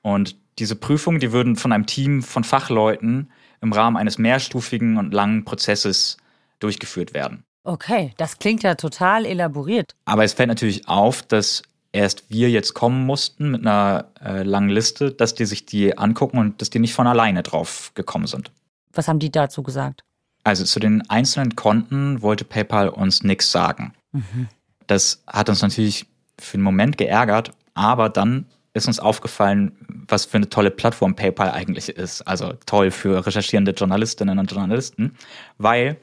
Und 0.03 0.37
diese 0.59 0.77
Prüfungen, 0.77 1.21
die 1.21 1.33
würden 1.33 1.57
von 1.57 1.73
einem 1.73 1.87
Team 1.87 2.23
von 2.23 2.45
Fachleuten 2.45 3.31
im 3.61 3.73
Rahmen 3.73 3.97
eines 3.97 4.19
mehrstufigen 4.19 4.99
und 4.99 5.13
langen 5.13 5.45
Prozesses 5.45 6.19
durchgeführt 6.59 7.15
werden. 7.15 7.45
Okay, 7.65 8.12
das 8.17 8.38
klingt 8.38 8.62
ja 8.62 8.75
total 8.75 9.27
elaboriert. 9.27 9.93
Aber 10.05 10.25
es 10.25 10.33
fällt 10.33 10.49
natürlich 10.49 10.88
auf, 10.88 11.23
dass 11.23 11.62
erst 11.93 12.31
wir 12.31 12.50
jetzt 12.50 12.75
kommen 12.75 13.05
mussten 13.05 13.50
mit 13.50 13.62
einer 13.62 14.07
äh, 14.25 14.43
langen 14.43 14.71
Liste, 14.71 15.12
dass 15.12 15.35
die 15.35 15.45
sich 15.45 15.67
die 15.67 15.97
angucken 15.97 16.38
und 16.38 16.61
dass 16.61 16.71
die 16.71 16.79
nicht 16.79 16.95
von 16.95 17.07
alleine 17.07 17.43
drauf 17.43 17.93
gekommen 17.95 18.27
sind. 18.27 18.50
Was 18.93 19.09
haben 19.09 19.19
die 19.19 19.31
dazu 19.31 19.62
gesagt? 19.62 20.03
Also 20.45 20.65
zu 20.65 20.81
den 20.81 21.09
einzelnen 21.11 21.57
Konten 21.57 22.23
wollte 22.23 22.45
PayPal 22.45 22.88
uns 22.88 23.23
nichts 23.23 23.50
sagen. 23.53 23.93
Mhm. 24.12 24.49
Das 24.87 25.23
hat 25.27 25.49
uns 25.49 25.61
natürlich 25.62 26.07
für 26.38 26.55
einen 26.55 26.62
Moment 26.62 26.97
geärgert, 26.97 27.50
aber 27.75 28.09
dann 28.09 28.47
ist 28.73 28.87
uns 28.87 29.00
aufgefallen, 29.00 29.73
was 30.09 30.25
für 30.25 30.37
eine 30.37 30.49
tolle 30.49 30.71
Plattform 30.71 31.15
PayPal 31.15 31.50
eigentlich 31.50 31.91
ist. 31.91 32.23
Also 32.23 32.55
toll 32.65 32.91
für 32.91 33.27
recherchierende 33.27 33.73
Journalistinnen 33.73 34.38
und 34.38 34.50
Journalisten, 34.50 35.17
weil 35.59 35.97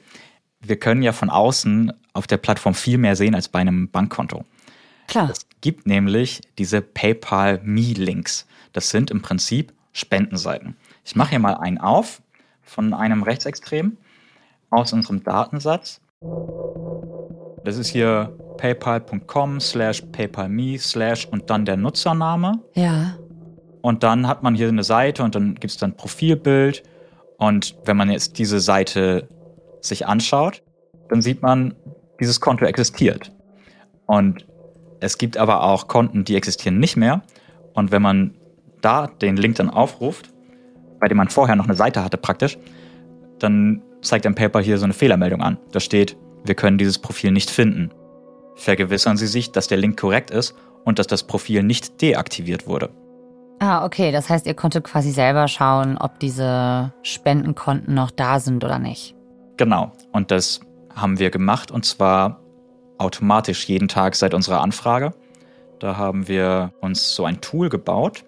wir 0.68 0.78
können 0.78 1.02
ja 1.02 1.12
von 1.12 1.30
außen 1.30 1.92
auf 2.12 2.26
der 2.26 2.38
Plattform 2.38 2.74
viel 2.74 2.98
mehr 2.98 3.16
sehen 3.16 3.34
als 3.34 3.48
bei 3.48 3.60
einem 3.60 3.88
Bankkonto. 3.88 4.44
Klar. 5.08 5.30
Es 5.30 5.46
gibt 5.60 5.86
nämlich 5.86 6.40
diese 6.58 6.80
PayPal 6.80 7.60
Me-Links. 7.62 8.46
Das 8.72 8.90
sind 8.90 9.10
im 9.10 9.22
Prinzip 9.22 9.72
Spendenseiten. 9.92 10.76
Ich 11.04 11.16
mache 11.16 11.30
hier 11.30 11.38
mal 11.38 11.54
einen 11.54 11.78
auf 11.78 12.20
von 12.62 12.92
einem 12.92 13.22
Rechtsextrem 13.22 13.96
aus 14.70 14.92
unserem 14.92 15.22
Datensatz. 15.22 16.00
Das 17.64 17.76
ist 17.78 17.88
hier 17.88 18.36
paypal.com 18.58 19.60
slash 19.60 20.02
paypalme 20.12 20.78
slash 20.78 21.26
und 21.26 21.50
dann 21.50 21.64
der 21.64 21.76
Nutzername. 21.76 22.60
Ja. 22.74 23.16
Und 23.82 24.02
dann 24.02 24.26
hat 24.26 24.42
man 24.42 24.54
hier 24.54 24.68
eine 24.68 24.84
Seite 24.84 25.22
und 25.22 25.34
dann 25.34 25.54
gibt 25.54 25.70
es 25.70 25.76
dann 25.76 25.96
Profilbild. 25.96 26.82
Und 27.38 27.76
wenn 27.84 27.96
man 27.96 28.10
jetzt 28.10 28.38
diese 28.38 28.60
Seite 28.60 29.28
sich 29.80 30.06
anschaut, 30.06 30.62
dann 31.08 31.22
sieht 31.22 31.42
man, 31.42 31.74
dieses 32.20 32.40
Konto 32.40 32.64
existiert. 32.64 33.32
Und 34.06 34.46
es 35.00 35.18
gibt 35.18 35.36
aber 35.36 35.62
auch 35.62 35.88
Konten, 35.88 36.24
die 36.24 36.36
existieren 36.36 36.78
nicht 36.78 36.96
mehr. 36.96 37.22
Und 37.74 37.92
wenn 37.92 38.02
man 38.02 38.34
da 38.80 39.06
den 39.06 39.36
Link 39.36 39.56
dann 39.56 39.70
aufruft, 39.70 40.30
bei 41.00 41.08
dem 41.08 41.16
man 41.16 41.28
vorher 41.28 41.56
noch 41.56 41.66
eine 41.66 41.74
Seite 41.74 42.02
hatte 42.02 42.16
praktisch, 42.16 42.58
dann 43.38 43.82
zeigt 44.00 44.26
ein 44.26 44.34
Paper 44.34 44.60
hier 44.60 44.78
so 44.78 44.84
eine 44.84 44.94
Fehlermeldung 44.94 45.42
an. 45.42 45.58
Da 45.72 45.80
steht, 45.80 46.16
wir 46.44 46.54
können 46.54 46.78
dieses 46.78 46.98
Profil 46.98 47.32
nicht 47.32 47.50
finden. 47.50 47.90
Vergewissern 48.54 49.16
Sie 49.16 49.26
sich, 49.26 49.52
dass 49.52 49.68
der 49.68 49.78
Link 49.78 50.00
korrekt 50.00 50.30
ist 50.30 50.54
und 50.84 50.98
dass 50.98 51.06
das 51.06 51.24
Profil 51.24 51.62
nicht 51.62 52.00
deaktiviert 52.00 52.66
wurde. 52.66 52.90
Ah, 53.58 53.84
okay. 53.84 54.12
Das 54.12 54.30
heißt, 54.30 54.46
ihr 54.46 54.54
konntet 54.54 54.84
quasi 54.84 55.10
selber 55.10 55.48
schauen, 55.48 55.98
ob 55.98 56.18
diese 56.20 56.92
Spendenkonten 57.02 57.94
noch 57.94 58.10
da 58.10 58.38
sind 58.40 58.64
oder 58.64 58.78
nicht. 58.78 59.15
Genau. 59.56 59.92
Und 60.12 60.30
das 60.30 60.60
haben 60.94 61.18
wir 61.18 61.30
gemacht 61.30 61.70
und 61.70 61.84
zwar 61.84 62.40
automatisch 62.98 63.66
jeden 63.66 63.88
Tag 63.88 64.14
seit 64.14 64.34
unserer 64.34 64.60
Anfrage. 64.60 65.14
Da 65.78 65.96
haben 65.96 66.28
wir 66.28 66.72
uns 66.80 67.14
so 67.14 67.24
ein 67.24 67.40
Tool 67.40 67.68
gebaut. 67.68 68.24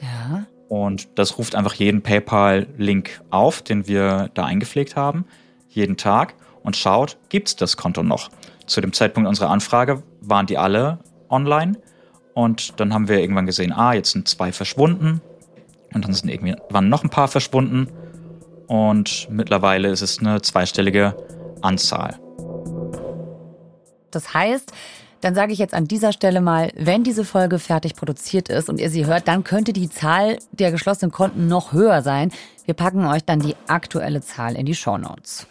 Ja. 0.00 0.46
Und 0.68 1.18
das 1.18 1.38
ruft 1.38 1.54
einfach 1.54 1.74
jeden 1.74 2.02
PayPal-Link 2.02 3.22
auf, 3.30 3.62
den 3.62 3.88
wir 3.88 4.30
da 4.34 4.44
eingepflegt 4.44 4.96
haben, 4.96 5.24
jeden 5.68 5.96
Tag 5.96 6.34
und 6.62 6.76
schaut, 6.76 7.16
gibt 7.30 7.48
es 7.48 7.56
das 7.56 7.76
Konto 7.76 8.02
noch? 8.02 8.30
Zu 8.66 8.80
dem 8.80 8.92
Zeitpunkt 8.92 9.28
unserer 9.28 9.50
Anfrage 9.50 10.02
waren 10.20 10.46
die 10.46 10.58
alle 10.58 10.98
online 11.30 11.78
und 12.34 12.78
dann 12.78 12.92
haben 12.92 13.08
wir 13.08 13.18
irgendwann 13.18 13.46
gesehen, 13.46 13.72
ah, 13.72 13.94
jetzt 13.94 14.10
sind 14.10 14.28
zwei 14.28 14.52
verschwunden 14.52 15.22
und 15.94 16.04
dann 16.04 16.12
sind 16.12 16.28
irgendwann 16.28 16.88
noch 16.90 17.02
ein 17.02 17.10
paar 17.10 17.28
verschwunden 17.28 17.88
und 18.68 19.26
mittlerweile 19.30 19.88
ist 19.88 20.02
es 20.02 20.20
eine 20.20 20.40
zweistellige 20.40 21.16
Anzahl. 21.62 22.18
Das 24.10 24.32
heißt, 24.32 24.72
dann 25.20 25.34
sage 25.34 25.52
ich 25.52 25.58
jetzt 25.58 25.74
an 25.74 25.86
dieser 25.86 26.12
Stelle 26.12 26.40
mal, 26.40 26.70
wenn 26.76 27.02
diese 27.02 27.24
Folge 27.24 27.58
fertig 27.58 27.96
produziert 27.96 28.48
ist 28.48 28.68
und 28.68 28.80
ihr 28.80 28.88
sie 28.88 29.06
hört, 29.06 29.26
dann 29.26 29.42
könnte 29.42 29.72
die 29.72 29.90
Zahl 29.90 30.38
der 30.52 30.70
geschlossenen 30.70 31.10
Konten 31.10 31.48
noch 31.48 31.72
höher 31.72 32.02
sein. 32.02 32.30
Wir 32.66 32.74
packen 32.74 33.04
euch 33.04 33.24
dann 33.24 33.40
die 33.40 33.56
aktuelle 33.66 34.20
Zahl 34.20 34.54
in 34.54 34.66
die 34.66 34.76
Show 34.76 34.96
Notes. 34.96 35.48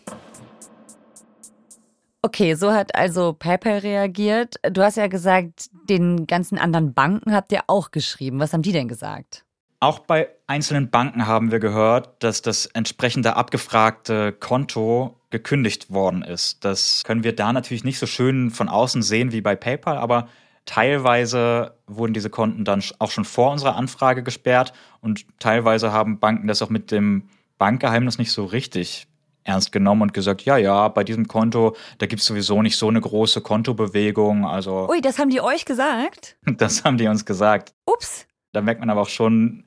Okay, 2.21 2.55
so 2.55 2.71
hat 2.71 2.95
also 2.95 3.33
PayPal 3.33 3.79
reagiert. 3.79 4.55
Du 4.63 4.81
hast 4.81 4.97
ja 4.97 5.07
gesagt, 5.07 5.69
den 5.89 6.27
ganzen 6.27 6.57
anderen 6.57 6.93
Banken 6.93 7.33
habt 7.33 7.51
ihr 7.51 7.61
auch 7.67 7.91
geschrieben. 7.91 8.39
Was 8.39 8.53
haben 8.53 8.63
die 8.63 8.71
denn 8.71 8.87
gesagt? 8.87 9.46
Auch 9.79 9.99
bei 9.99 10.29
einzelnen 10.47 10.89
Banken 10.89 11.27
haben 11.27 11.51
wir 11.51 11.59
gehört, 11.59 12.23
dass 12.23 12.41
das 12.41 12.65
entsprechende 12.65 13.35
abgefragte 13.35 14.31
Konto 14.31 15.19
gekündigt 15.29 15.91
worden 15.91 16.23
ist. 16.23 16.65
Das 16.65 17.03
können 17.03 17.23
wir 17.23 17.35
da 17.35 17.53
natürlich 17.53 17.83
nicht 17.83 17.99
so 17.99 18.07
schön 18.07 18.49
von 18.49 18.69
außen 18.69 19.03
sehen 19.03 19.31
wie 19.31 19.41
bei 19.41 19.55
PayPal, 19.55 19.97
aber 19.97 20.29
teilweise 20.65 21.75
wurden 21.85 22.13
diese 22.13 22.31
Konten 22.31 22.65
dann 22.65 22.83
auch 22.97 23.11
schon 23.11 23.25
vor 23.25 23.51
unserer 23.51 23.75
Anfrage 23.75 24.23
gesperrt 24.23 24.73
und 25.01 25.25
teilweise 25.39 25.91
haben 25.91 26.19
Banken 26.19 26.47
das 26.47 26.63
auch 26.63 26.69
mit 26.69 26.91
dem 26.91 27.29
Bankgeheimnis 27.59 28.17
nicht 28.17 28.31
so 28.31 28.45
richtig 28.45 29.07
ernst 29.43 29.71
genommen 29.71 30.01
und 30.01 30.13
gesagt, 30.13 30.41
ja, 30.41 30.57
ja, 30.57 30.87
bei 30.87 31.03
diesem 31.03 31.27
Konto, 31.27 31.75
da 31.99 32.05
gibt 32.07 32.21
es 32.21 32.27
sowieso 32.27 32.61
nicht 32.61 32.77
so 32.77 32.87
eine 32.87 32.99
große 32.99 33.41
Kontobewegung. 33.41 34.45
Also. 34.45 34.89
Ui, 34.89 35.01
das 35.01 35.19
haben 35.19 35.29
die 35.29 35.41
euch 35.41 35.65
gesagt? 35.65 36.35
Das 36.57 36.83
haben 36.83 36.97
die 36.97 37.07
uns 37.07 37.25
gesagt. 37.25 37.73
Ups. 37.85 38.27
Da 38.51 38.61
merkt 38.61 38.79
man 38.79 38.89
aber 38.89 39.01
auch 39.01 39.09
schon, 39.09 39.63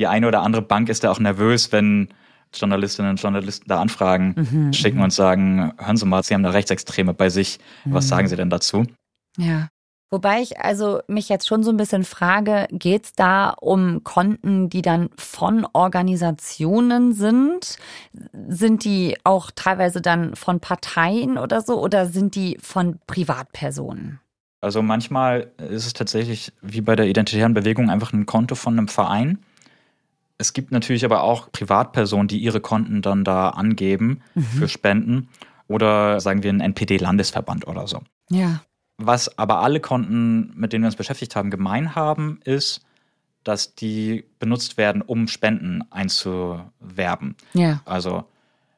die 0.00 0.06
eine 0.06 0.26
oder 0.26 0.42
andere 0.42 0.62
Bank 0.62 0.88
ist 0.88 1.04
da 1.04 1.10
auch 1.10 1.20
nervös, 1.20 1.70
wenn 1.72 2.08
Journalistinnen 2.52 3.12
und 3.12 3.22
Journalisten 3.22 3.68
da 3.68 3.80
Anfragen 3.80 4.34
mhm, 4.36 4.72
schicken 4.72 4.98
mhm. 4.98 5.04
und 5.04 5.12
sagen, 5.12 5.72
hören 5.78 5.96
Sie 5.96 6.06
mal, 6.06 6.24
Sie 6.24 6.34
haben 6.34 6.42
da 6.42 6.50
Rechtsextreme 6.50 7.14
bei 7.14 7.28
sich. 7.28 7.60
Was 7.84 8.06
mhm. 8.06 8.08
sagen 8.08 8.28
Sie 8.28 8.36
denn 8.36 8.50
dazu? 8.50 8.86
Ja. 9.36 9.68
Wobei 10.12 10.40
ich 10.40 10.58
also 10.58 11.02
mich 11.06 11.28
jetzt 11.28 11.46
schon 11.46 11.62
so 11.62 11.70
ein 11.70 11.76
bisschen 11.76 12.02
frage, 12.02 12.66
geht 12.72 13.04
es 13.04 13.12
da 13.12 13.50
um 13.50 14.02
Konten, 14.02 14.68
die 14.68 14.82
dann 14.82 15.10
von 15.16 15.64
Organisationen 15.72 17.12
sind? 17.12 17.78
Sind 18.48 18.84
die 18.84 19.16
auch 19.22 19.52
teilweise 19.54 20.00
dann 20.00 20.34
von 20.34 20.58
Parteien 20.58 21.38
oder 21.38 21.60
so 21.60 21.80
oder 21.80 22.06
sind 22.06 22.34
die 22.34 22.58
von 22.60 22.98
Privatpersonen? 23.06 24.18
Also 24.60 24.82
manchmal 24.82 25.52
ist 25.58 25.86
es 25.86 25.92
tatsächlich 25.92 26.52
wie 26.60 26.80
bei 26.80 26.96
der 26.96 27.06
identitären 27.06 27.54
Bewegung 27.54 27.88
einfach 27.88 28.12
ein 28.12 28.26
Konto 28.26 28.56
von 28.56 28.76
einem 28.76 28.88
Verein. 28.88 29.38
Es 30.40 30.54
gibt 30.54 30.72
natürlich 30.72 31.04
aber 31.04 31.22
auch 31.22 31.52
Privatpersonen, 31.52 32.26
die 32.26 32.38
ihre 32.38 32.62
Konten 32.62 33.02
dann 33.02 33.24
da 33.24 33.50
angeben 33.50 34.22
mhm. 34.34 34.42
für 34.42 34.68
Spenden 34.68 35.28
oder 35.68 36.18
sagen 36.18 36.42
wir 36.42 36.50
ein 36.50 36.60
NPD-Landesverband 36.60 37.66
oder 37.66 37.86
so. 37.86 38.00
Ja. 38.30 38.62
Was 38.96 39.36
aber 39.36 39.60
alle 39.60 39.80
Konten, 39.80 40.52
mit 40.56 40.72
denen 40.72 40.84
wir 40.84 40.88
uns 40.88 40.96
beschäftigt 40.96 41.36
haben, 41.36 41.50
gemein 41.50 41.94
haben, 41.94 42.40
ist, 42.42 42.80
dass 43.44 43.74
die 43.74 44.24
benutzt 44.38 44.78
werden, 44.78 45.02
um 45.02 45.28
Spenden 45.28 45.84
einzuwerben. 45.90 47.36
Ja. 47.52 47.82
Also 47.84 48.24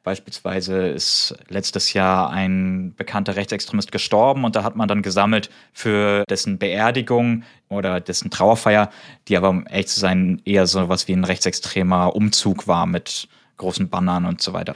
beispielsweise 0.03 0.89
ist 0.89 1.35
letztes 1.49 1.93
Jahr 1.93 2.31
ein 2.31 2.95
bekannter 2.97 3.37
Rechtsextremist 3.37 3.93
gestorben 3.93 4.45
und 4.45 4.57
da 4.57 4.65
hat 4.65 4.77
man 4.77 4.89
dann 4.89 5.03
gesammelt 5.03 5.51
für 5.73 6.25
dessen 6.29 6.59
Beerdigung 6.59 7.45
oder 7.69 8.01
dessen 8.01 8.31
Trauerfeier, 8.31 8.91
die 9.29 9.37
aber, 9.37 9.51
um 9.51 9.67
ehrlich 9.69 9.89
zu 9.89 10.01
sein, 10.01 10.43
eher 10.45 10.67
so 10.67 10.89
was 10.89 11.09
wie 11.09 11.13
ein 11.13 11.25
rechtsextremer 11.25 12.17
Umzug 12.17 12.67
war 12.67 12.87
mit 12.87 13.29
großen 13.57 13.89
Bannern 13.89 14.27
und 14.27 14.41
so 14.43 14.53
weiter. 14.53 14.75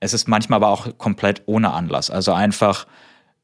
es 0.00 0.12
ist 0.12 0.28
manchmal 0.28 0.58
aber 0.58 0.68
auch 0.68 0.96
komplett 0.98 1.42
ohne 1.46 1.72
Anlass. 1.72 2.10
Also 2.10 2.32
einfach 2.32 2.86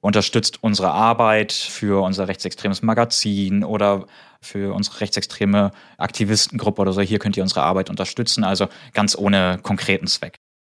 unterstützt 0.00 0.62
unsere 0.62 0.90
Arbeit 0.90 1.52
für 1.52 2.02
unser 2.02 2.28
rechtsextremes 2.28 2.82
Magazin 2.82 3.64
oder 3.64 4.06
für 4.42 4.74
unsere 4.74 5.00
rechtsextreme 5.00 5.70
Aktivistengruppe 5.96 6.82
oder 6.82 6.92
so. 6.92 7.00
Hier 7.00 7.18
könnt 7.18 7.36
ihr 7.36 7.42
unsere 7.42 7.62
Arbeit 7.62 7.90
unterstützen, 7.90 8.44
also 8.44 8.68
ganz 8.92 9.16
ohne 9.16 9.58
konkreten 9.62 10.06
Zweck. 10.06 10.36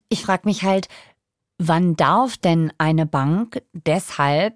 Ich 0.10 0.24
frage 0.24 0.44
mich 0.46 0.64
halt, 0.64 0.88
wann 1.58 1.96
darf 1.96 2.38
denn 2.38 2.72
eine 2.78 3.06
Bank 3.06 3.62
deshalb 3.74 4.56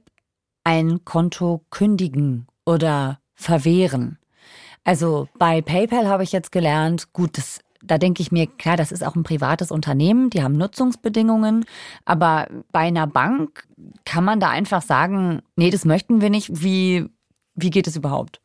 ein 0.63 1.03
Konto 1.03 1.65
kündigen 1.69 2.47
oder 2.65 3.19
verwehren? 3.33 4.17
Also 4.83 5.27
bei 5.37 5.61
PayPal 5.61 6.07
habe 6.07 6.23
ich 6.23 6.31
jetzt 6.31 6.51
gelernt, 6.51 7.13
gut, 7.13 7.37
das 7.37 7.59
da 7.83 7.97
denke 7.97 8.21
ich 8.21 8.31
mir, 8.31 8.45
klar, 8.45 8.77
das 8.77 8.91
ist 8.91 9.03
auch 9.03 9.15
ein 9.15 9.23
privates 9.23 9.71
Unternehmen, 9.71 10.29
die 10.29 10.43
haben 10.43 10.55
Nutzungsbedingungen, 10.55 11.65
aber 12.05 12.47
bei 12.71 12.81
einer 12.81 13.07
Bank 13.07 13.67
kann 14.05 14.23
man 14.23 14.39
da 14.39 14.49
einfach 14.49 14.83
sagen, 14.83 15.41
nee, 15.55 15.71
das 15.71 15.83
möchten 15.83 16.21
wir 16.21 16.29
nicht. 16.29 16.61
Wie, 16.61 17.09
wie 17.55 17.69
geht 17.71 17.87
es 17.87 17.95
überhaupt? 17.95 18.39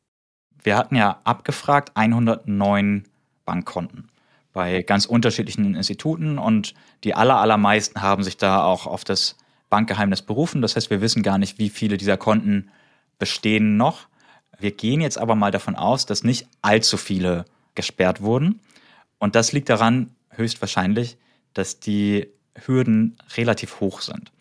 Wir 0.63 0.77
hatten 0.77 0.97
ja 0.97 1.21
abgefragt 1.25 1.93
109 1.95 3.05
Bankkonten 3.45 4.09
bei 4.57 4.81
ganz 4.81 5.05
unterschiedlichen 5.05 5.75
Instituten 5.75 6.39
und 6.39 6.73
die 7.05 7.15
aller, 7.15 7.37
allermeisten 7.37 8.01
haben 8.01 8.23
sich 8.23 8.39
da 8.39 8.65
auch 8.65 8.87
auf 8.87 9.05
das 9.05 9.37
Bankgeheimnis 9.69 10.23
berufen. 10.23 10.63
Das 10.63 10.77
heißt, 10.77 10.89
wir 10.89 11.03
wissen 11.03 11.23
gar 11.23 11.37
nicht, 11.37 11.59
wie 11.59 11.69
viele 11.69 11.99
dieser 11.99 12.17
Konten 12.17 12.71
bestehen 13.19 13.77
noch. 13.77 14.09
Wir 14.59 14.71
gehen 14.71 15.03
jetzt 15.03 15.19
aber 15.19 15.35
mal 15.35 15.51
davon 15.51 15.77
aus, 15.77 16.07
dass 16.07 16.25
nicht 16.25 16.49
allzu 16.63 16.97
viele 16.97 17.45
gesperrt 17.75 18.23
wurden. 18.23 18.61
Und 19.19 19.35
das 19.35 19.53
liegt 19.53 19.69
daran, 19.69 20.15
höchstwahrscheinlich, 20.31 21.19
dass 21.53 21.79
die 21.79 22.27
Hürden 22.65 23.19
relativ 23.37 23.81
hoch 23.81 24.01
sind. 24.01 24.33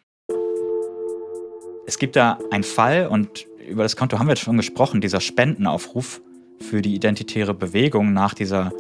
Es 1.88 2.00
gibt 2.00 2.16
da 2.16 2.40
einen 2.52 2.64
Fall, 2.64 3.08
und 3.08 3.48
über 3.68 3.84
das 3.84 3.98
Konto 3.98 4.18
haben 4.18 4.28
wir 4.28 4.36
jetzt 4.36 4.46
schon 4.46 4.56
gesprochen, 4.56 5.02
dieser 5.02 5.20
Spendenaufruf 5.20 6.22
für 6.62 6.82
die 6.82 6.96
identitäre 6.96 7.54
Bewegung 7.54 8.14
nach 8.14 8.34
dieser 8.34 8.72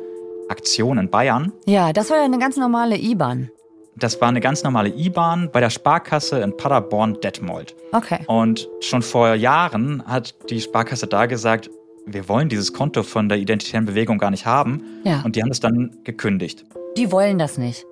Aktion 0.50 0.98
in 0.98 1.10
Bayern. 1.10 1.52
Ja, 1.66 1.94
das 1.94 2.10
war 2.10 2.18
ja 2.18 2.25
eine 2.25 2.40
ganz 2.40 2.58
normale 2.58 2.98
IBAN. 2.98 3.50
Das 3.98 4.20
war 4.20 4.28
eine 4.28 4.42
ganz 4.42 4.64
normale 4.64 4.90
IBAN 4.90 5.50
bei 5.52 5.62
der 5.62 5.70
Sparkasse 5.70 6.40
in 6.40 6.56
Paderborn-Detmold. 6.56 7.75
Okay. 7.94 8.20
Und 8.28 8.68
schon 8.82 9.02
vor 9.02 9.34
Jahren 9.36 10.06
hat 10.06 10.36
die 10.50 10.60
Sparkasse 10.60 11.08
da 11.08 11.28
gesagt, 11.28 11.70
wir 12.06 12.28
wollen 12.28 12.50
dieses 12.50 12.74
Konto 12.74 13.04
von 13.04 13.30
der 13.30 13.38
identitären 13.38 13.86
Bewegung 13.86 14.18
gar 14.18 14.32
nicht 14.32 14.46
haben. 14.46 14.84
Ja. 15.04 15.22
Und 15.24 15.36
die 15.36 15.42
haben 15.42 15.52
es 15.52 15.60
dann 15.60 15.98
gekündigt. 16.04 16.66
Die 16.98 17.12
wollen 17.12 17.40
das 17.40 17.58
nicht. 17.58 17.86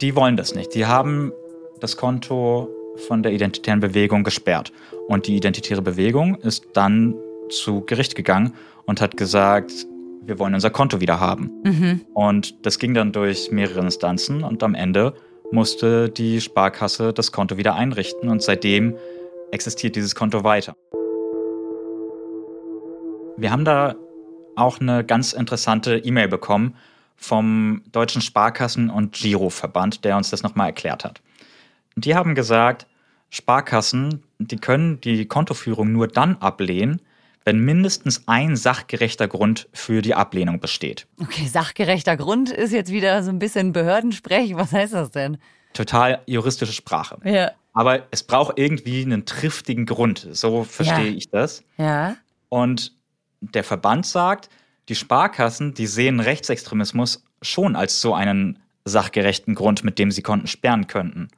Die 0.00 0.14
wollen 0.14 0.36
das 0.36 0.54
nicht. 0.54 0.74
Die 0.74 0.86
haben 0.86 1.32
das 1.80 1.96
Konto 1.96 2.68
von 3.08 3.22
der 3.22 3.32
identitären 3.32 3.80
Bewegung 3.80 4.24
gesperrt. 4.24 4.72
Und 5.08 5.26
die 5.26 5.36
identitäre 5.36 5.82
Bewegung 5.82 6.36
ist 6.36 6.66
dann 6.72 7.14
zu 7.50 7.82
Gericht 7.82 8.14
gegangen 8.14 8.54
und 8.86 9.00
hat 9.00 9.16
gesagt, 9.16 9.72
wir 10.28 10.38
wollen 10.38 10.54
unser 10.54 10.70
Konto 10.70 11.00
wieder 11.00 11.18
haben. 11.18 11.50
Mhm. 11.64 12.00
Und 12.12 12.66
das 12.66 12.78
ging 12.78 12.92
dann 12.92 13.12
durch 13.12 13.50
mehrere 13.50 13.80
Instanzen 13.80 14.44
und 14.44 14.62
am 14.62 14.74
Ende 14.74 15.14
musste 15.50 16.10
die 16.10 16.42
Sparkasse 16.42 17.14
das 17.14 17.32
Konto 17.32 17.56
wieder 17.56 17.74
einrichten 17.74 18.28
und 18.28 18.42
seitdem 18.42 18.94
existiert 19.50 19.96
dieses 19.96 20.14
Konto 20.14 20.44
weiter. 20.44 20.76
Wir 23.38 23.50
haben 23.50 23.64
da 23.64 23.94
auch 24.54 24.80
eine 24.80 25.02
ganz 25.02 25.32
interessante 25.32 25.96
E-Mail 25.96 26.28
bekommen 26.28 26.74
vom 27.16 27.82
Deutschen 27.90 28.20
Sparkassen- 28.20 28.90
und 28.90 29.12
Giroverband, 29.12 30.04
der 30.04 30.16
uns 30.16 30.28
das 30.28 30.42
nochmal 30.42 30.68
erklärt 30.68 31.04
hat. 31.04 31.22
Die 31.96 32.14
haben 32.14 32.34
gesagt, 32.34 32.86
Sparkassen, 33.30 34.22
die 34.38 34.56
können 34.56 35.00
die 35.00 35.26
Kontoführung 35.26 35.90
nur 35.92 36.06
dann 36.06 36.36
ablehnen, 36.40 37.00
wenn 37.48 37.60
mindestens 37.60 38.24
ein 38.26 38.56
sachgerechter 38.56 39.26
Grund 39.26 39.70
für 39.72 40.02
die 40.02 40.14
Ablehnung 40.14 40.60
besteht. 40.60 41.06
Okay, 41.18 41.46
sachgerechter 41.46 42.14
Grund 42.18 42.50
ist 42.50 42.74
jetzt 42.74 42.92
wieder 42.92 43.22
so 43.22 43.30
ein 43.30 43.38
bisschen 43.38 43.72
Behördensprech. 43.72 44.54
Was 44.54 44.72
heißt 44.72 44.92
das 44.92 45.10
denn? 45.12 45.38
Total 45.72 46.20
juristische 46.26 46.74
Sprache. 46.74 47.16
Ja. 47.24 47.52
Aber 47.72 48.06
es 48.10 48.22
braucht 48.22 48.58
irgendwie 48.58 49.02
einen 49.02 49.24
triftigen 49.24 49.86
Grund. 49.86 50.28
So 50.32 50.64
verstehe 50.64 51.08
Ja. 51.08 51.16
ich 51.16 51.30
das. 51.30 51.64
Ja. 51.78 52.16
Und 52.50 52.92
der 53.40 53.64
Verband 53.64 54.04
sagt, 54.04 54.50
die 54.90 54.94
Sparkassen, 54.94 55.72
die 55.72 55.86
sehen 55.86 56.20
Rechtsextremismus 56.20 57.24
schon 57.40 57.76
als 57.76 58.02
so 58.02 58.12
einen 58.12 58.58
sachgerechten 58.84 59.54
Grund, 59.54 59.84
mit 59.84 59.98
dem 59.98 60.10
sie 60.10 60.20
Konten 60.20 60.48
sperren 60.48 60.86
könnten. 60.86 61.28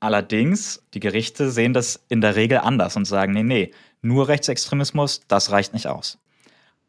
Allerdings, 0.00 0.82
die 0.92 0.98
Gerichte 1.00 1.52
sehen 1.52 1.72
das 1.72 2.04
in 2.08 2.20
der 2.20 2.34
Regel 2.34 2.58
anders 2.58 2.96
und 2.96 3.04
sagen, 3.04 3.32
nee, 3.32 3.44
nee, 3.44 3.70
nur 4.04 4.28
Rechtsextremismus, 4.28 5.22
das 5.28 5.50
reicht 5.50 5.72
nicht 5.72 5.86
aus. 5.86 6.18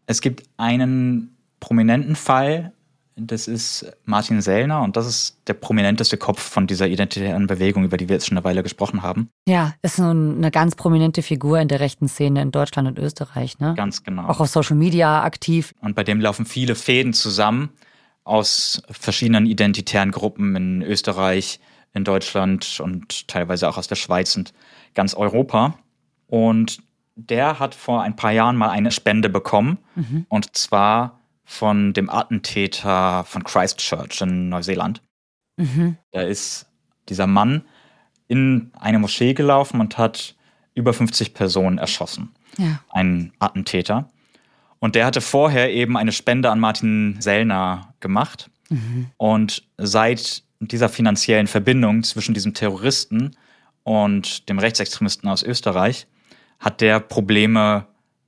Es 0.06 0.22
gibt 0.22 0.44
einen 0.58 1.36
prominenten 1.60 2.16
Fall, 2.16 2.74
das 3.18 3.48
ist 3.48 3.86
Martin 4.04 4.42
Sellner 4.42 4.82
und 4.82 4.98
das 4.98 5.08
ist 5.08 5.38
der 5.48 5.54
prominenteste 5.54 6.18
Kopf 6.18 6.42
von 6.42 6.68
dieser 6.68 6.88
identitären 6.88 7.48
Bewegung, 7.48 7.86
über 7.86 7.96
die 7.96 8.10
wir 8.10 8.16
jetzt 8.16 8.28
schon 8.28 8.38
eine 8.38 8.44
Weile 8.44 8.62
gesprochen 8.62 9.04
haben. 9.04 9.30
Ja, 9.48 9.74
ist 9.82 10.00
eine 10.00 10.52
ganz 10.52 10.76
prominente 10.76 11.22
Figur 11.22 11.60
in 11.60 11.70
der 11.70 11.80
rechten 11.80 12.10
Szene 12.10 12.42
in 12.42 12.52
Deutschland 12.52 12.90
und 12.90 13.00
Österreich, 13.00 13.58
ne? 13.60 13.74
Ganz 13.78 14.04
genau. 14.04 14.28
Auch 14.28 14.42
auf 14.42 14.50
Social 14.50 14.76
Media 14.76 15.24
aktiv. 15.24 15.74
Und 15.80 15.96
bei 15.96 16.04
dem 16.04 16.20
laufen 16.20 16.46
viele 16.46 16.76
Fäden 16.76 17.14
zusammen 17.14 17.70
aus 18.26 18.82
verschiedenen 18.90 19.46
identitären 19.46 20.12
Gruppen 20.12 20.56
in 20.56 20.82
Österreich, 20.82 21.62
in 21.94 22.04
Deutschland 22.04 22.82
und 22.84 23.30
teilweise 23.30 23.70
auch 23.70 23.78
aus 23.78 23.88
der 23.88 23.96
Schweiz 23.96 24.36
und 24.36 24.52
ganz 24.94 25.14
Europa. 25.14 25.80
Und 26.28 26.80
der 27.16 27.60
hat 27.60 27.76
vor 27.76 28.02
ein 28.02 28.16
paar 28.16 28.32
Jahren 28.32 28.56
mal 28.58 28.70
eine 28.70 28.92
Spende 28.92 29.30
bekommen. 29.30 29.78
Und 30.30 30.56
zwar 30.58 31.20
von 31.46 31.94
dem 31.94 32.10
Attentäter 32.10 33.24
von 33.24 33.44
Christchurch 33.44 34.22
in 34.22 34.50
Neuseeland. 34.50 35.02
Mhm. 35.58 35.98
Da 36.12 36.22
ist 36.22 36.66
dieser 37.08 37.28
Mann 37.28 37.64
in 38.28 38.72
eine 38.80 39.00
Moschee 39.00 39.34
gelaufen 39.34 39.80
und 39.80 39.98
hat 39.98 40.36
über 40.74 40.92
50 40.94 41.34
Personen 41.34 41.78
erschossen 41.78 42.34
Ja. 42.58 42.80
ein 42.90 43.32
Attentäter. 43.40 44.10
Und 44.80 44.96
der 44.96 45.06
hatte 45.06 45.22
vorher 45.22 45.72
eben 45.72 45.96
eine 45.98 46.12
Spende 46.12 46.50
an 46.52 46.60
Martin 46.60 47.18
Sellner 47.22 47.94
gemacht. 48.02 48.50
Und 49.18 49.64
seit 49.78 50.44
dieser 50.60 50.90
finanziellen 50.90 51.48
Verbindung 51.48 52.04
zwischen 52.04 52.34
diesem 52.34 52.54
Terroristen 52.56 53.36
und 53.84 54.50
dem 54.50 54.58
Rechtsextremisten 54.58 55.30
aus 55.30 55.44
Österreich 55.44 56.08
hat 56.60 56.82
der 56.82 57.00
Probleme, 57.00 57.86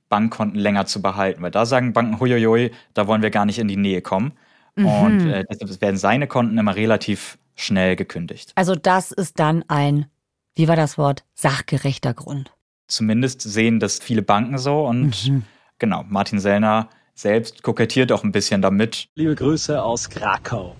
Bankkonten 0.08 0.58
länger 0.58 0.86
zu 0.86 1.02
behalten. 1.02 1.42
Weil 1.42 1.50
da 1.50 1.66
sagen 1.66 1.92
Banken, 1.92 2.20
huiuiui, 2.20 2.70
da 2.94 3.06
wollen 3.06 3.22
wir 3.22 3.30
gar 3.30 3.44
nicht 3.44 3.58
in 3.58 3.68
die 3.68 3.76
Nähe 3.76 4.02
kommen. 4.02 4.32
Und 4.76 5.28
äh, 5.28 5.44
deshalb 5.50 5.80
werden 5.80 5.96
seine 5.96 6.28
Konten 6.28 6.56
immer 6.56 6.76
relativ 6.76 7.36
schnell 7.56 7.96
gekündigt. 7.96 8.52
Also 8.54 8.76
das 8.76 9.10
ist 9.10 9.40
dann 9.40 9.64
ein, 9.66 10.06
wie 10.54 10.68
war 10.68 10.76
das 10.76 10.96
Wort, 10.98 11.24
sachgerechter 11.34 12.14
Grund. 12.14 12.52
Zumindest 12.86 13.40
sehen 13.42 13.80
das 13.80 13.98
viele 13.98 14.22
Banken 14.22 14.56
so. 14.56 14.86
Und 14.86 15.42
genau, 15.78 16.04
Martin 16.08 16.38
Sellner 16.38 16.88
selbst 17.14 17.62
kokettiert 17.64 18.12
auch 18.12 18.22
ein 18.22 18.30
bisschen 18.30 18.62
damit. 18.62 19.08
Liebe 19.16 19.34
Grüße 19.34 19.82
aus 19.82 20.08
Krakau. 20.08 20.76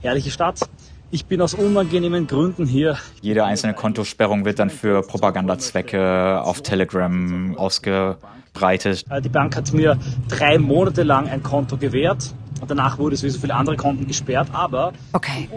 Herrliche 0.00 0.30
Stadt. 0.30 0.60
Ich 1.12 1.26
bin 1.26 1.40
aus 1.42 1.54
unangenehmen 1.54 2.28
Gründen 2.28 2.66
hier. 2.66 2.96
Jede 3.20 3.44
einzelne 3.44 3.74
Kontosperrung 3.74 4.44
wird 4.44 4.60
dann 4.60 4.70
für 4.70 5.02
Propagandazwecke 5.02 6.40
auf 6.40 6.62
Telegram 6.62 7.56
ausgebreitet. 7.56 9.04
Die 9.24 9.28
Bank 9.28 9.56
hat 9.56 9.72
mir 9.72 9.98
drei 10.28 10.56
Monate 10.58 11.02
lang 11.02 11.28
ein 11.28 11.42
Konto 11.42 11.76
gewährt 11.76 12.32
und 12.60 12.70
danach 12.70 12.98
wurde 12.98 13.16
es 13.16 13.24
wie 13.24 13.28
so 13.28 13.40
viele 13.40 13.56
andere 13.56 13.76
Konten 13.76 14.06
gesperrt. 14.06 14.50
Aber 14.52 14.92
Okay, 15.12 15.48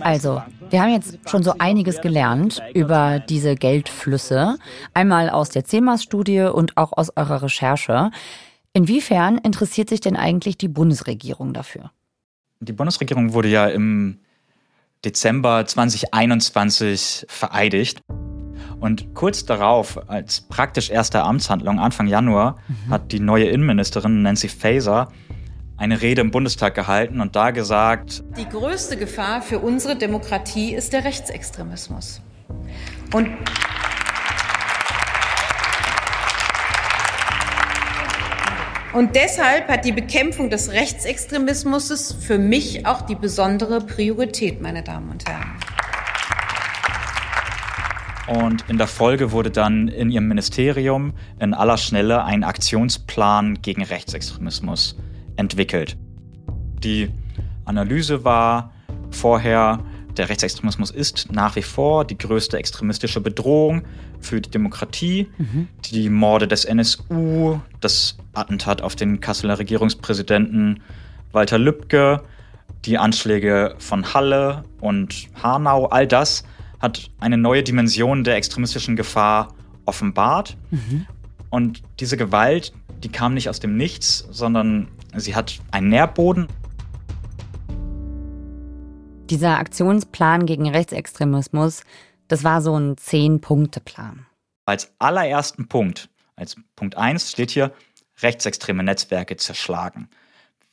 also 0.00 0.42
wir 0.70 0.82
haben 0.82 0.90
jetzt 0.90 1.16
schon 1.30 1.44
so 1.44 1.52
einiges 1.56 2.00
gelernt 2.00 2.60
über 2.74 3.20
diese 3.20 3.54
Geldflüsse. 3.54 4.58
Einmal 4.92 5.30
aus 5.30 5.50
der 5.50 5.64
CEMAS-Studie 5.64 6.50
und 6.52 6.76
auch 6.76 6.92
aus 6.92 7.12
eurer 7.14 7.42
Recherche. 7.42 8.10
Inwiefern 8.72 9.38
interessiert 9.38 9.88
sich 9.88 10.00
denn 10.00 10.16
eigentlich 10.16 10.58
die 10.58 10.68
Bundesregierung 10.68 11.52
dafür? 11.52 11.92
Die 12.58 12.72
Bundesregierung 12.72 13.32
wurde 13.34 13.48
ja 13.48 13.68
im 13.68 14.18
Dezember 15.06 15.64
2021 15.64 17.26
vereidigt. 17.28 18.00
Und 18.80 19.14
kurz 19.14 19.44
darauf, 19.44 20.10
als 20.10 20.40
praktisch 20.40 20.90
erste 20.90 21.22
Amtshandlung 21.22 21.78
Anfang 21.78 22.08
Januar, 22.08 22.58
hat 22.90 23.12
die 23.12 23.20
neue 23.20 23.44
Innenministerin 23.44 24.22
Nancy 24.22 24.48
Faeser 24.48 25.08
eine 25.76 26.02
Rede 26.02 26.22
im 26.22 26.32
Bundestag 26.32 26.74
gehalten 26.74 27.20
und 27.20 27.36
da 27.36 27.52
gesagt, 27.52 28.24
Die 28.36 28.48
größte 28.48 28.96
Gefahr 28.96 29.42
für 29.42 29.60
unsere 29.60 29.96
Demokratie 29.96 30.74
ist 30.74 30.92
der 30.92 31.04
Rechtsextremismus. 31.04 32.20
Und 33.14 33.28
Und 38.96 39.14
deshalb 39.14 39.68
hat 39.68 39.84
die 39.84 39.92
Bekämpfung 39.92 40.48
des 40.48 40.72
Rechtsextremismus 40.72 42.16
für 42.18 42.38
mich 42.38 42.86
auch 42.86 43.02
die 43.02 43.14
besondere 43.14 43.82
Priorität, 43.82 44.62
meine 44.62 44.82
Damen 44.82 45.10
und 45.10 45.28
Herren. 45.28 45.50
Und 48.26 48.64
in 48.70 48.78
der 48.78 48.86
Folge 48.86 49.32
wurde 49.32 49.50
dann 49.50 49.88
in 49.88 50.10
ihrem 50.10 50.28
Ministerium 50.28 51.12
in 51.38 51.52
aller 51.52 51.76
Schnelle 51.76 52.24
ein 52.24 52.42
Aktionsplan 52.42 53.60
gegen 53.60 53.82
Rechtsextremismus 53.82 54.96
entwickelt. 55.36 55.98
Die 56.82 57.10
Analyse 57.66 58.24
war 58.24 58.72
vorher, 59.10 59.80
der 60.16 60.28
Rechtsextremismus 60.28 60.90
ist 60.90 61.32
nach 61.32 61.56
wie 61.56 61.62
vor 61.62 62.04
die 62.04 62.18
größte 62.18 62.58
extremistische 62.58 63.20
Bedrohung 63.20 63.82
für 64.20 64.40
die 64.40 64.50
Demokratie. 64.50 65.28
Mhm. 65.38 65.68
Die 65.86 66.08
Morde 66.10 66.48
des 66.48 66.64
NSU, 66.64 67.60
das 67.80 68.16
Attentat 68.34 68.82
auf 68.82 68.96
den 68.96 69.20
Kasseler 69.20 69.58
Regierungspräsidenten 69.58 70.80
Walter 71.32 71.58
Lübcke, 71.58 72.22
die 72.84 72.98
Anschläge 72.98 73.74
von 73.78 74.14
Halle 74.14 74.64
und 74.80 75.28
Hanau, 75.42 75.86
all 75.86 76.06
das 76.06 76.44
hat 76.80 77.10
eine 77.20 77.36
neue 77.36 77.62
Dimension 77.62 78.24
der 78.24 78.36
extremistischen 78.36 78.96
Gefahr 78.96 79.48
offenbart. 79.86 80.56
Mhm. 80.70 81.06
Und 81.50 81.82
diese 82.00 82.16
Gewalt, 82.16 82.72
die 83.02 83.08
kam 83.08 83.34
nicht 83.34 83.48
aus 83.48 83.60
dem 83.60 83.76
Nichts, 83.76 84.26
sondern 84.30 84.88
sie 85.14 85.34
hat 85.34 85.60
einen 85.70 85.88
Nährboden. 85.88 86.48
Dieser 89.30 89.58
Aktionsplan 89.58 90.46
gegen 90.46 90.68
Rechtsextremismus, 90.68 91.82
das 92.28 92.44
war 92.44 92.62
so 92.62 92.78
ein 92.78 92.96
Zehn-Punkte-Plan. 92.96 94.24
Als 94.66 94.92
allerersten 95.00 95.66
Punkt, 95.66 96.08
als 96.36 96.56
Punkt 96.76 96.96
1 96.96 97.32
steht 97.32 97.50
hier, 97.50 97.72
rechtsextreme 98.22 98.84
Netzwerke 98.84 99.36
zerschlagen. 99.36 100.08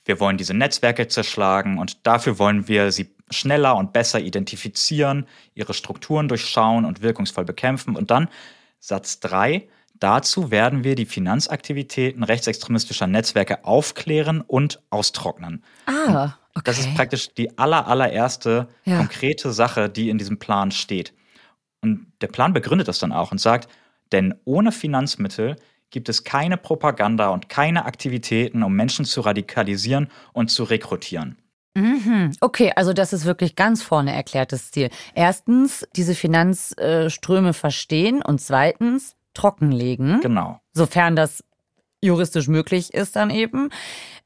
Wir 0.05 0.19
wollen 0.19 0.37
diese 0.37 0.53
Netzwerke 0.53 1.07
zerschlagen 1.07 1.79
und 1.79 2.05
dafür 2.05 2.37
wollen 2.37 2.67
wir 2.67 2.91
sie 2.91 3.15
schneller 3.31 3.75
und 3.75 3.91
besser 3.91 4.19
identifizieren, 4.19 5.25
ihre 5.55 5.73
Strukturen 5.73 6.27
durchschauen 6.27 6.85
und 6.85 7.01
wirkungsvoll 7.01 7.45
bekämpfen. 7.45 7.95
Und 7.95 8.11
dann 8.11 8.29
Satz 8.79 9.19
3, 9.21 9.67
dazu 10.03 10.51
werden 10.51 10.83
wir 10.83 10.95
die 10.95 11.05
Finanzaktivitäten 11.05 12.23
rechtsextremistischer 12.23 13.07
Netzwerke 13.07 13.63
aufklären 13.63 14.41
und 14.41 14.81
austrocknen. 14.89 15.63
Ah, 15.85 16.33
okay. 16.53 16.63
Das 16.65 16.79
ist 16.79 16.93
praktisch 16.95 17.33
die 17.33 17.57
aller, 17.57 17.87
allererste 17.87 18.67
ja. 18.83 18.97
konkrete 18.97 19.53
Sache, 19.53 19.89
die 19.89 20.09
in 20.09 20.17
diesem 20.17 20.39
Plan 20.39 20.71
steht. 20.71 21.13
Und 21.81 22.07
der 22.21 22.27
Plan 22.27 22.53
begründet 22.53 22.87
das 22.87 22.99
dann 22.99 23.11
auch 23.11 23.31
und 23.31 23.39
sagt, 23.39 23.69
denn 24.11 24.35
ohne 24.45 24.71
Finanzmittel 24.71 25.55
gibt 25.89 26.09
es 26.09 26.23
keine 26.23 26.57
Propaganda 26.57 27.29
und 27.29 27.49
keine 27.49 27.85
Aktivitäten, 27.85 28.63
um 28.63 28.73
Menschen 28.73 29.05
zu 29.05 29.21
radikalisieren 29.21 30.09
und 30.33 30.49
zu 30.49 30.63
rekrutieren. 30.63 31.37
Mhm. 31.75 32.31
Okay, 32.41 32.71
also 32.75 32.93
das 32.93 33.13
ist 33.13 33.25
wirklich 33.25 33.55
ganz 33.55 33.81
vorne 33.81 34.13
erklärtes 34.13 34.71
Ziel. 34.71 34.89
Erstens, 35.15 35.87
diese 35.95 36.13
Finanzströme 36.13 37.53
verstehen 37.53 38.21
und 38.21 38.39
zweitens, 38.39 39.15
trockenlegen. 39.33 40.21
Genau. 40.21 40.59
Sofern 40.73 41.15
das 41.15 41.43
juristisch 42.01 42.47
möglich 42.47 42.93
ist 42.93 43.15
dann 43.15 43.29
eben. 43.29 43.69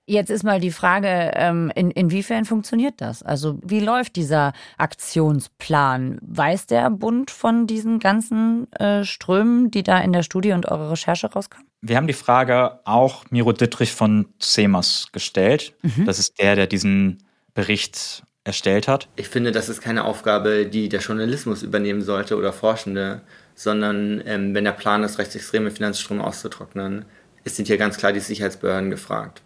Jetzt 0.09 0.29
ist 0.29 0.43
mal 0.43 0.61
die 0.61 0.71
Frage, 0.71 1.31
ähm, 1.35 1.69
in, 1.75 1.91
inwiefern 1.91 2.45
funktioniert 2.45 3.01
das? 3.01 3.23
Also 3.23 3.59
wie 3.61 3.81
läuft 3.81 4.15
dieser 4.15 4.53
Aktionsplan? 4.77 6.17
Weiß 6.21 6.65
der 6.65 6.89
Bund 6.89 7.29
von 7.29 7.67
diesen 7.67 7.99
ganzen 7.99 8.71
äh, 8.71 9.03
Strömen, 9.03 9.69
die 9.69 9.83
da 9.83 9.99
in 9.99 10.13
der 10.13 10.23
Studie 10.23 10.53
und 10.53 10.65
eurer 10.65 10.91
Recherche 10.91 11.27
rauskamen? 11.27 11.67
Wir 11.81 11.97
haben 11.97 12.07
die 12.07 12.13
Frage 12.13 12.79
auch 12.85 13.25
Miro 13.31 13.51
Dittrich 13.51 13.91
von 13.91 14.27
CEMAS 14.39 15.07
gestellt. 15.11 15.73
Mhm. 15.81 16.05
Das 16.05 16.19
ist 16.19 16.39
der, 16.39 16.55
der 16.55 16.67
diesen 16.67 17.23
Bericht 17.53 18.23
erstellt 18.45 18.87
hat. 18.87 19.09
Ich 19.17 19.27
finde, 19.27 19.51
das 19.51 19.67
ist 19.67 19.81
keine 19.81 20.05
Aufgabe, 20.05 20.67
die 20.67 20.87
der 20.87 21.01
Journalismus 21.01 21.63
übernehmen 21.63 22.01
sollte 22.01 22.37
oder 22.37 22.53
Forschende, 22.53 23.23
sondern 23.57 24.23
ähm, 24.25 24.53
wenn 24.53 24.63
der 24.63 24.71
Plan 24.71 25.03
ist, 25.03 25.19
rechtsextreme 25.19 25.71
Finanzströme 25.71 26.23
auszutrocknen, 26.23 27.03
sind 27.43 27.67
hier 27.67 27.77
ganz 27.77 27.97
klar 27.97 28.13
die 28.13 28.19
Sicherheitsbehörden 28.21 28.89
gefragt 28.89 29.41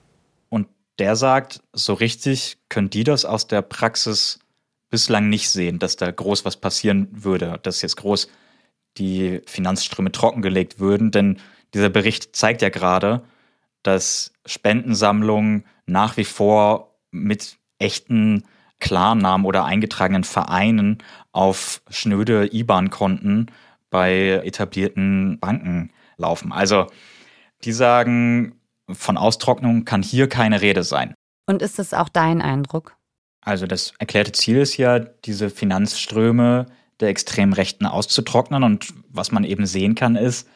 der 1.02 1.16
sagt, 1.16 1.62
so 1.74 1.94
richtig 1.94 2.60
können 2.70 2.92
die 2.92 3.04
das 3.04 3.26
aus 3.26 3.48
der 3.48 3.64
Praxis 3.64 4.38
bislang 4.92 5.30
nicht 5.30 5.50
sehen, 5.50 5.80
dass 5.80 5.96
da 5.96 6.12
groß 6.12 6.46
was 6.46 6.58
passieren 6.58 7.08
würde, 7.12 7.60
dass 7.64 7.82
jetzt 7.82 7.98
groß 7.98 8.30
die 9.00 9.42
Finanzströme 9.48 10.12
trockengelegt 10.12 10.80
würden. 10.80 11.10
Denn 11.10 11.40
dieser 11.74 11.90
Bericht 11.90 12.36
zeigt 12.36 12.62
ja 12.62 12.70
gerade, 12.70 13.24
dass 13.82 14.32
Spendensammlungen 14.46 15.66
nach 15.88 16.18
wie 16.18 16.24
vor 16.24 17.00
mit 17.10 17.58
echten 17.80 18.44
Klarnamen 18.80 19.48
oder 19.48 19.66
eingetragenen 19.66 20.24
Vereinen 20.24 21.00
auf 21.32 21.82
schnöde 21.90 22.54
IBAN-Konten 22.54 23.48
bei 23.92 24.42
etablierten 24.44 25.40
Banken 25.40 25.92
laufen. 26.18 26.52
Also 26.52 26.88
die 27.64 27.74
sagen, 27.74 28.56
von 28.90 29.18
Austrocknung 29.18 29.86
kann 29.86 30.02
hier 30.02 30.28
keine 30.28 30.62
Rede 30.62 30.84
sein. 30.84 31.14
Und 31.46 31.62
ist 31.62 31.78
das 31.78 31.94
auch 31.94 32.10
dein 32.10 32.42
Eindruck? 32.42 32.96
Also 33.42 33.68
das 33.68 33.94
erklärte 34.00 34.32
Ziel 34.32 34.58
ist 34.58 34.78
ja, 34.78 35.00
diese 35.00 35.50
Finanzströme 35.50 36.68
der 37.00 37.10
extremen 37.10 37.54
Rechten 37.54 37.86
auszutrocknen. 37.86 38.64
Und 38.64 38.94
was 39.10 39.32
man 39.32 39.44
eben 39.44 39.66
sehen 39.66 39.96
kann, 39.96 40.16
ist, 40.16 40.48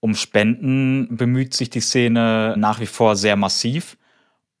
um 0.00 0.14
Spenden 0.14 1.16
bemüht 1.16 1.54
sich 1.54 1.70
die 1.70 1.80
Szene 1.80 2.54
nach 2.56 2.80
wie 2.80 2.86
vor 2.86 3.16
sehr 3.16 3.36
massiv. 3.36 3.98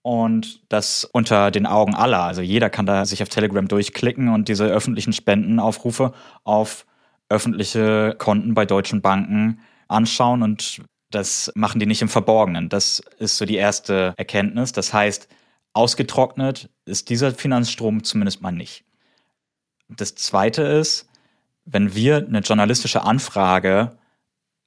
Und 0.02 0.60
das 0.68 1.04
unter 1.04 1.52
den 1.52 1.64
Augen 1.64 1.94
aller. 1.94 2.22
Also 2.22 2.42
jeder 2.42 2.70
kann 2.70 2.86
da 2.86 3.06
sich 3.06 3.22
auf 3.22 3.28
Telegram 3.28 3.66
durchklicken 3.66 4.28
und 4.28 4.48
diese 4.48 4.66
öffentlichen 4.66 5.12
Spendenaufrufe 5.12 6.12
auf 6.42 6.86
öffentliche 7.32 8.14
Konten 8.18 8.54
bei 8.54 8.64
deutschen 8.66 9.02
Banken 9.02 9.60
anschauen 9.88 10.42
und 10.42 10.82
das 11.10 11.52
machen 11.54 11.78
die 11.78 11.86
nicht 11.86 12.02
im 12.02 12.08
Verborgenen. 12.08 12.68
Das 12.68 13.02
ist 13.18 13.36
so 13.36 13.44
die 13.44 13.56
erste 13.56 14.14
Erkenntnis. 14.16 14.72
Das 14.72 14.92
heißt, 14.92 15.28
ausgetrocknet 15.72 16.70
ist 16.84 17.10
dieser 17.10 17.32
Finanzstrom 17.32 18.04
zumindest 18.04 18.42
mal 18.42 18.52
nicht. 18.52 18.84
Das 19.88 20.14
zweite 20.14 20.62
ist, 20.62 21.08
wenn 21.64 21.94
wir 21.94 22.16
eine 22.16 22.40
journalistische 22.40 23.02
Anfrage 23.02 23.96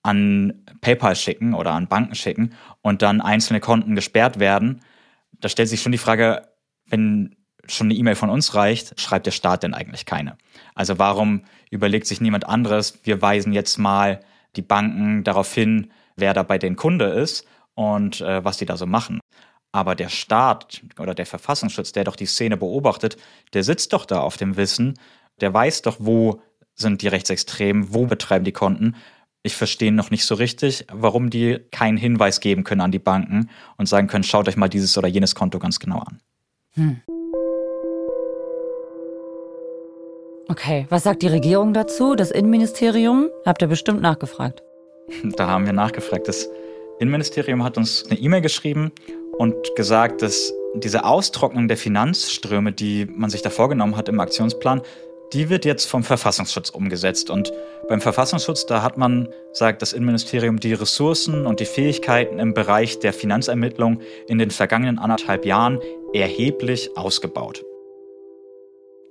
an 0.03 0.63
PayPal 0.81 1.15
schicken 1.15 1.55
oder 1.55 1.71
an 1.71 1.87
Banken 1.87 2.15
schicken 2.15 2.53
und 2.81 3.01
dann 3.01 3.21
einzelne 3.21 3.59
Konten 3.59 3.95
gesperrt 3.95 4.39
werden, 4.39 4.81
da 5.39 5.49
stellt 5.49 5.69
sich 5.69 5.81
schon 5.81 5.91
die 5.91 5.97
Frage, 5.97 6.47
wenn 6.85 7.35
schon 7.67 7.87
eine 7.87 7.95
E-Mail 7.95 8.15
von 8.15 8.29
uns 8.29 8.55
reicht, 8.55 8.99
schreibt 8.99 9.25
der 9.25 9.31
Staat 9.31 9.63
denn 9.63 9.73
eigentlich 9.73 10.05
keine? 10.05 10.37
Also 10.73 10.99
warum 10.99 11.43
überlegt 11.69 12.07
sich 12.07 12.21
niemand 12.21 12.47
anderes, 12.47 12.99
wir 13.03 13.21
weisen 13.21 13.53
jetzt 13.53 13.77
mal 13.77 14.21
die 14.55 14.61
Banken 14.61 15.23
darauf 15.23 15.53
hin, 15.53 15.91
wer 16.15 16.33
da 16.33 16.43
bei 16.43 16.57
den 16.57 16.75
Kunde 16.75 17.05
ist 17.05 17.45
und 17.73 18.21
äh, 18.21 18.43
was 18.43 18.57
die 18.57 18.65
da 18.65 18.77
so 18.77 18.85
machen. 18.85 19.19
Aber 19.71 19.95
der 19.95 20.09
Staat 20.09 20.81
oder 20.97 21.13
der 21.13 21.25
Verfassungsschutz, 21.25 21.91
der 21.91 22.05
doch 22.05 22.15
die 22.15 22.25
Szene 22.25 22.55
beobachtet, 22.55 23.17
der 23.53 23.63
sitzt 23.63 23.91
doch 23.91 24.05
da 24.05 24.21
auf 24.21 24.37
dem 24.37 24.55
Wissen, 24.55 24.97
der 25.41 25.53
weiß 25.53 25.81
doch, 25.81 25.97
wo 25.99 26.41
sind 26.75 27.01
die 27.01 27.07
Rechtsextremen, 27.07 27.93
wo 27.93 28.05
betreiben 28.05 28.45
die 28.45 28.51
Konten. 28.51 28.95
Ich 29.43 29.55
verstehe 29.55 29.91
noch 29.91 30.11
nicht 30.11 30.25
so 30.25 30.35
richtig, 30.35 30.85
warum 30.91 31.29
die 31.29 31.59
keinen 31.71 31.97
Hinweis 31.97 32.39
geben 32.39 32.63
können 32.63 32.81
an 32.81 32.91
die 32.91 32.99
Banken 32.99 33.49
und 33.77 33.87
sagen 33.87 34.07
können, 34.07 34.23
schaut 34.23 34.47
euch 34.47 34.57
mal 34.57 34.69
dieses 34.69 34.97
oder 34.97 35.07
jenes 35.07 35.35
Konto 35.35 35.59
ganz 35.59 35.79
genau 35.79 35.99
an. 35.99 36.19
Hm. 36.75 37.01
Okay, 40.47 40.85
was 40.89 41.03
sagt 41.03 41.23
die 41.23 41.27
Regierung 41.27 41.73
dazu? 41.73 42.15
Das 42.15 42.29
Innenministerium? 42.29 43.29
Habt 43.45 43.63
ihr 43.63 43.67
bestimmt 43.67 44.01
nachgefragt. 44.01 44.61
Da 45.37 45.47
haben 45.47 45.65
wir 45.65 45.73
nachgefragt. 45.73 46.27
Das 46.27 46.47
Innenministerium 46.99 47.63
hat 47.63 47.77
uns 47.77 48.05
eine 48.07 48.19
E-Mail 48.19 48.41
geschrieben 48.41 48.91
und 49.37 49.55
gesagt, 49.75 50.21
dass 50.21 50.53
diese 50.75 51.03
Austrocknung 51.03 51.67
der 51.67 51.77
Finanzströme, 51.77 52.71
die 52.71 53.05
man 53.05 53.29
sich 53.31 53.41
da 53.41 53.49
vorgenommen 53.49 53.97
hat 53.97 54.07
im 54.07 54.19
Aktionsplan, 54.19 54.81
die 55.33 55.49
wird 55.49 55.65
jetzt 55.65 55.85
vom 55.85 56.03
Verfassungsschutz 56.03 56.69
umgesetzt. 56.69 57.31
Und 57.31 57.51
beim 57.89 57.99
Verfassungsschutz, 57.99 58.67
da 58.67 58.83
hat 58.83 58.97
man, 58.97 59.29
sagt 59.51 59.81
das 59.81 59.93
Innenministerium, 59.93 60.59
die 60.59 60.73
Ressourcen 60.73 61.47
und 61.47 61.59
die 61.59 61.65
Fähigkeiten 61.65 62.37
im 62.37 62.53
Bereich 62.53 62.99
der 62.99 63.13
Finanzermittlung 63.13 63.99
in 64.27 64.37
den 64.37 64.51
vergangenen 64.51 64.99
anderthalb 64.99 65.45
Jahren 65.45 65.79
erheblich 66.13 66.91
ausgebaut. 66.95 67.65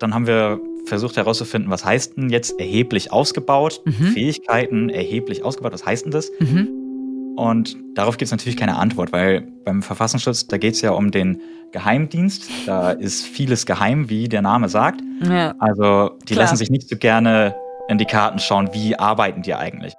Dann 0.04 0.12
haben 0.12 0.26
wir 0.26 0.60
versucht 0.84 1.16
herauszufinden, 1.16 1.70
was 1.70 1.82
heißt 1.82 2.18
denn 2.18 2.28
jetzt 2.28 2.60
erheblich 2.60 3.10
ausgebaut? 3.10 3.80
Mhm. 3.86 4.08
Fähigkeiten 4.08 4.90
erheblich 4.90 5.42
ausgebaut, 5.42 5.72
was 5.72 5.86
heißt 5.86 6.04
denn 6.04 6.12
das? 6.12 6.30
Mhm. 6.40 7.34
Und 7.36 7.78
darauf 7.94 8.18
gibt 8.18 8.26
es 8.26 8.30
natürlich 8.30 8.58
keine 8.58 8.76
Antwort, 8.76 9.10
weil 9.10 9.48
beim 9.64 9.82
Verfassungsschutz, 9.82 10.46
da 10.46 10.58
geht 10.58 10.74
es 10.74 10.82
ja 10.82 10.90
um 10.90 11.10
den 11.10 11.40
Geheimdienst. 11.72 12.50
Da 12.66 12.90
ist 12.90 13.24
vieles 13.24 13.64
geheim, 13.64 14.10
wie 14.10 14.28
der 14.28 14.42
Name 14.42 14.68
sagt. 14.68 15.00
Ja. 15.22 15.54
Also 15.58 16.10
die 16.28 16.34
Klar. 16.34 16.44
lassen 16.44 16.56
sich 16.56 16.68
nicht 16.68 16.86
so 16.90 16.98
gerne 16.98 17.56
in 17.88 17.96
die 17.96 18.04
Karten 18.04 18.38
schauen, 18.38 18.74
wie 18.74 18.98
arbeiten 18.98 19.40
die 19.40 19.54
eigentlich. 19.54 19.94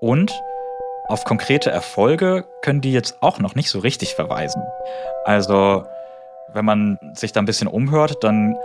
Und 0.00 0.32
auf 1.08 1.24
konkrete 1.24 1.70
Erfolge 1.70 2.46
können 2.62 2.80
die 2.80 2.94
jetzt 2.94 3.22
auch 3.22 3.38
noch 3.38 3.54
nicht 3.54 3.68
so 3.68 3.80
richtig 3.80 4.14
verweisen. 4.14 4.62
Also 5.26 5.84
wenn 6.54 6.64
man 6.64 6.98
sich 7.12 7.32
da 7.32 7.40
ein 7.40 7.46
bisschen 7.46 7.68
umhört, 7.68 8.24
dann 8.24 8.56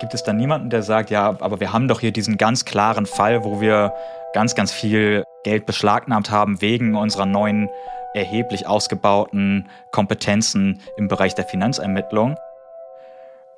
gibt 0.00 0.14
es 0.14 0.22
dann 0.22 0.36
niemanden, 0.36 0.70
der 0.70 0.82
sagt, 0.82 1.10
ja, 1.10 1.36
aber 1.40 1.60
wir 1.60 1.72
haben 1.72 1.88
doch 1.88 2.00
hier 2.00 2.12
diesen 2.12 2.36
ganz 2.36 2.64
klaren 2.64 3.06
Fall, 3.06 3.44
wo 3.44 3.60
wir 3.60 3.94
ganz, 4.32 4.54
ganz 4.54 4.72
viel 4.72 5.24
Geld 5.44 5.66
beschlagnahmt 5.66 6.30
haben 6.30 6.60
wegen 6.60 6.94
unserer 6.94 7.26
neuen 7.26 7.68
erheblich 8.14 8.66
ausgebauten 8.66 9.68
Kompetenzen 9.92 10.80
im 10.96 11.08
Bereich 11.08 11.34
der 11.34 11.44
Finanzermittlung. 11.44 12.36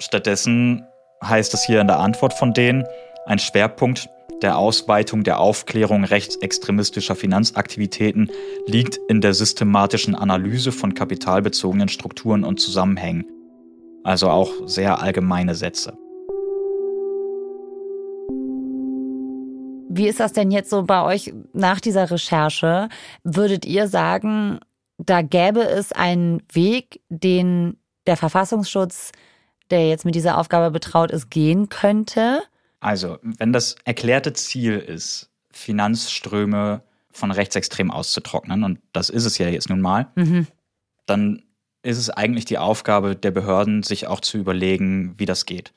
Stattdessen 0.01 0.87
heißt 1.25 1.55
es 1.55 1.65
hier 1.65 1.81
in 1.81 1.87
der 1.87 1.99
Antwort 1.99 2.33
von 2.33 2.53
denen, 2.55 2.87
ein 3.27 3.39
Schwerpunkt 3.39 4.09
der 4.43 4.57
Ausweitung 4.57 5.25
der 5.25 5.41
Aufklärung 5.41 6.05
rechtsextremistischer 6.05 7.17
Finanzaktivitäten 7.17 8.31
liegt 8.67 8.99
in 9.09 9.21
der 9.21 9.35
systematischen 9.35 10.15
Analyse 10.15 10.71
von 10.71 10.95
kapitalbezogenen 10.95 11.89
Strukturen 11.89 12.45
und 12.45 12.61
Zusammenhängen. 12.61 13.27
Also 14.05 14.31
auch 14.31 14.53
sehr 14.67 15.03
allgemeine 15.03 15.57
Sätze. 15.57 15.99
Wie 19.99 20.07
ist 20.07 20.21
das 20.21 20.33
denn 20.33 20.53
jetzt 20.53 20.71
so 20.71 20.85
bei 20.85 21.03
euch 21.03 21.35
nach 21.53 21.81
dieser 21.81 22.09
Recherche? 22.09 22.89
Würdet 23.25 23.67
ihr 23.67 23.89
sagen, 23.89 24.61
da 24.97 25.23
gäbe 25.23 25.61
es 25.61 25.91
einen 25.93 26.41
Weg, 26.53 27.01
den 27.09 27.77
der 28.07 28.17
Verfassungsschutz, 28.17 29.11
der 29.71 29.89
jetzt 29.89 30.05
mit 30.05 30.15
dieser 30.15 30.39
Aufgabe 30.39 30.71
betraut 30.71 31.11
ist, 31.11 31.31
gehen 31.31 31.69
könnte? 31.69 32.43
Also, 32.79 33.19
wenn 33.23 33.53
das 33.53 33.75
erklärte 33.85 34.33
Ziel 34.35 34.79
ist, 34.79 35.31
Finanzströme 35.51 36.83
von 37.11 37.33
Rechtsextremen 37.33 37.93
auszutrocknen, 37.93 38.63
und 38.63 38.79
das 38.93 39.11
ist 39.11 39.25
es 39.25 39.37
ja 39.39 39.49
jetzt 39.49 39.69
nun 39.69 39.81
mal, 39.81 40.07
mhm. 40.15 40.47
dann 41.07 41.43
ist 41.83 41.99
es 41.99 42.09
eigentlich 42.09 42.45
die 42.45 42.59
Aufgabe 42.59 43.17
der 43.17 43.33
Behörden, 43.33 43.83
sich 43.83 44.07
auch 44.07 44.21
zu 44.21 44.39
überlegen, 44.39 45.15
wie 45.19 45.27
das 45.27 45.45
geht. 45.45 45.73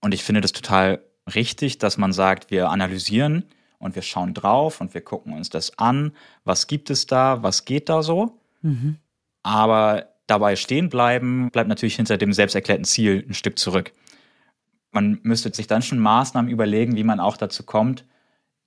Und 0.00 0.14
ich 0.14 0.24
finde 0.24 0.40
das 0.40 0.52
total 0.52 1.02
richtig, 1.34 1.78
dass 1.78 1.98
man 1.98 2.12
sagt, 2.12 2.50
wir 2.50 2.68
analysieren 2.70 3.44
und 3.78 3.94
wir 3.94 4.02
schauen 4.02 4.34
drauf 4.34 4.80
und 4.80 4.94
wir 4.94 5.00
gucken 5.00 5.32
uns 5.32 5.50
das 5.50 5.78
an. 5.78 6.12
Was 6.44 6.66
gibt 6.66 6.90
es 6.90 7.06
da? 7.06 7.42
Was 7.42 7.64
geht 7.64 7.88
da 7.88 8.02
so? 8.02 8.38
Mhm. 8.62 8.96
Aber 9.42 10.08
dabei 10.26 10.56
stehen 10.56 10.88
bleiben, 10.88 11.50
bleibt 11.50 11.68
natürlich 11.68 11.96
hinter 11.96 12.16
dem 12.16 12.32
selbsterklärten 12.32 12.84
Ziel 12.84 13.24
ein 13.28 13.34
Stück 13.34 13.58
zurück 13.58 13.92
man 14.92 15.18
müsste 15.22 15.52
sich 15.52 15.66
dann 15.66 15.82
schon 15.82 15.98
Maßnahmen 15.98 16.50
überlegen, 16.50 16.96
wie 16.96 17.04
man 17.04 17.18
auch 17.18 17.36
dazu 17.36 17.64
kommt, 17.64 18.04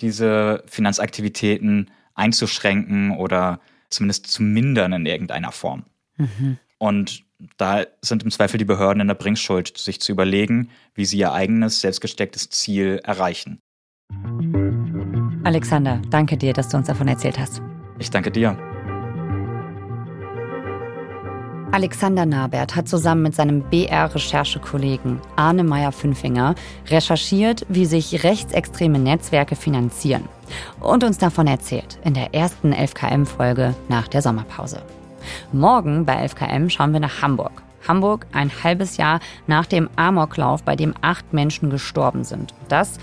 diese 0.02 0.64
Finanzaktivitäten 0.66 1.92
einzuschränken 2.16 3.12
oder 3.12 3.62
zumindest 3.90 4.28
zu 4.28 4.44
mindern 4.44 4.92
in 4.94 5.06
irgendeiner 5.06 5.52
Form. 5.52 5.84
Mhm. 6.18 6.58
Und 6.78 7.24
da 7.58 7.86
sind 8.02 8.24
im 8.24 8.32
Zweifel 8.32 8.58
die 8.58 8.66
Behörden 8.66 9.02
in 9.02 9.08
der 9.08 9.16
Bringschuld, 9.16 9.78
sich 9.78 10.00
zu 10.00 10.12
überlegen, 10.12 10.70
wie 10.94 11.06
sie 11.06 11.18
ihr 11.18 11.34
eigenes 11.34 11.82
selbstgestecktes 11.82 12.50
Ziel 12.50 13.00
erreichen. 13.04 13.60
Alexander, 15.44 16.02
danke 16.10 16.38
dir, 16.38 16.54
dass 16.54 16.70
du 16.70 16.78
uns 16.78 16.88
davon 16.88 17.08
erzählt 17.08 17.38
hast. 17.38 17.62
Ich 18.00 18.10
danke 18.10 18.32
dir. 18.32 18.58
Alexander 21.72 22.26
Nabert 22.26 22.76
hat 22.76 22.88
zusammen 22.88 23.24
mit 23.24 23.36
seinem 23.36 23.62
BR-Recherchekollegen 23.70 25.20
Arne 25.36 25.66
Meyer-Fünfinger 25.66 26.56
recherchiert, 26.88 27.66
wie 27.68 27.86
sich 27.86 28.24
rechtsextreme 28.24 28.98
Netzwerke 28.98 29.58
finanzieren 29.58 30.30
und 30.80 31.04
uns 31.04 31.18
davon 31.18 31.48
erzählt 31.48 32.00
in 32.06 32.14
der 32.14 32.34
ersten 32.34 32.74
11KM-Folge 32.74 33.76
nach 33.90 34.08
der 34.08 34.22
Sommerpause. 34.22 34.82
Morgen 35.52 36.06
bei 36.06 36.26
11KM 36.26 36.70
schauen 36.70 36.94
wir 36.94 37.00
nach 37.00 37.22
Hamburg. 37.22 37.64
Hamburg 37.88 38.26
ein 38.34 38.52
halbes 38.64 38.98
Jahr 38.98 39.20
nach 39.48 39.66
dem 39.66 39.90
Amoklauf, 39.96 40.64
bei 40.64 40.76
dem 40.76 40.94
acht 41.02 41.34
Menschen 41.34 41.70
gestorben 41.70 42.24
sind. 42.24 42.54
Das, 42.68 43.00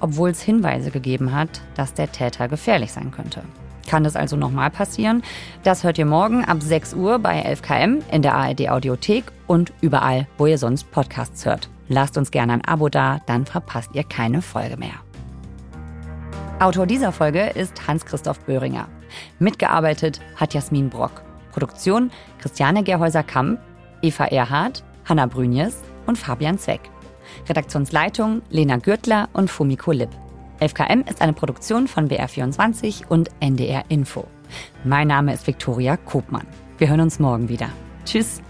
obwohl 0.00 0.30
es 0.30 0.42
Hinweise 0.42 0.90
gegeben 0.90 1.34
hat, 1.34 1.60
dass 1.76 1.94
der 1.94 2.10
Täter 2.10 2.48
gefährlich 2.48 2.92
sein 2.92 3.10
könnte. 3.10 3.42
Kann 3.88 4.04
das 4.04 4.16
also 4.16 4.36
nochmal 4.36 4.70
passieren? 4.70 5.22
Das 5.62 5.84
hört 5.84 5.98
ihr 5.98 6.06
morgen 6.06 6.44
ab 6.44 6.62
6 6.62 6.94
Uhr 6.94 7.18
bei 7.18 7.44
11KM 7.44 8.02
in 8.10 8.22
der 8.22 8.34
ARD 8.34 8.68
Audiothek 8.70 9.24
und 9.46 9.72
überall, 9.80 10.26
wo 10.38 10.46
ihr 10.46 10.58
sonst 10.58 10.90
Podcasts 10.90 11.44
hört. 11.44 11.68
Lasst 11.88 12.16
uns 12.16 12.30
gerne 12.30 12.54
ein 12.54 12.64
Abo 12.64 12.88
da, 12.88 13.20
dann 13.26 13.44
verpasst 13.44 13.90
ihr 13.92 14.04
keine 14.04 14.40
Folge 14.40 14.76
mehr. 14.78 14.94
Autor 16.60 16.86
dieser 16.86 17.12
Folge 17.12 17.50
ist 17.50 17.86
Hans-Christoph 17.86 18.40
Böhringer. 18.40 18.88
Mitgearbeitet 19.38 20.20
hat 20.36 20.54
Jasmin 20.54 20.88
Brock. 20.88 21.22
Produktion 21.54 22.10
Christiane 22.38 22.82
Gerhäuser-Kamp, 22.82 23.60
Eva 24.02 24.24
Erhardt, 24.24 24.84
Hanna 25.04 25.26
Brünjes 25.26 25.82
und 26.06 26.18
Fabian 26.18 26.58
Zweck. 26.58 26.80
Redaktionsleitung 27.48 28.42
Lena 28.50 28.76
Gürtler 28.76 29.28
und 29.32 29.50
Fumiko 29.50 29.92
Lipp. 29.92 30.10
11KM 30.60 31.08
ist 31.08 31.22
eine 31.22 31.32
Produktion 31.32 31.88
von 31.88 32.08
BR24 32.08 33.06
und 33.08 33.30
NDR 33.40 33.84
Info. 33.88 34.26
Mein 34.84 35.08
Name 35.08 35.32
ist 35.32 35.46
Viktoria 35.46 35.96
Kobmann. 35.96 36.46
Wir 36.78 36.88
hören 36.88 37.00
uns 37.00 37.18
morgen 37.18 37.48
wieder. 37.48 37.70
Tschüss. 38.04 38.42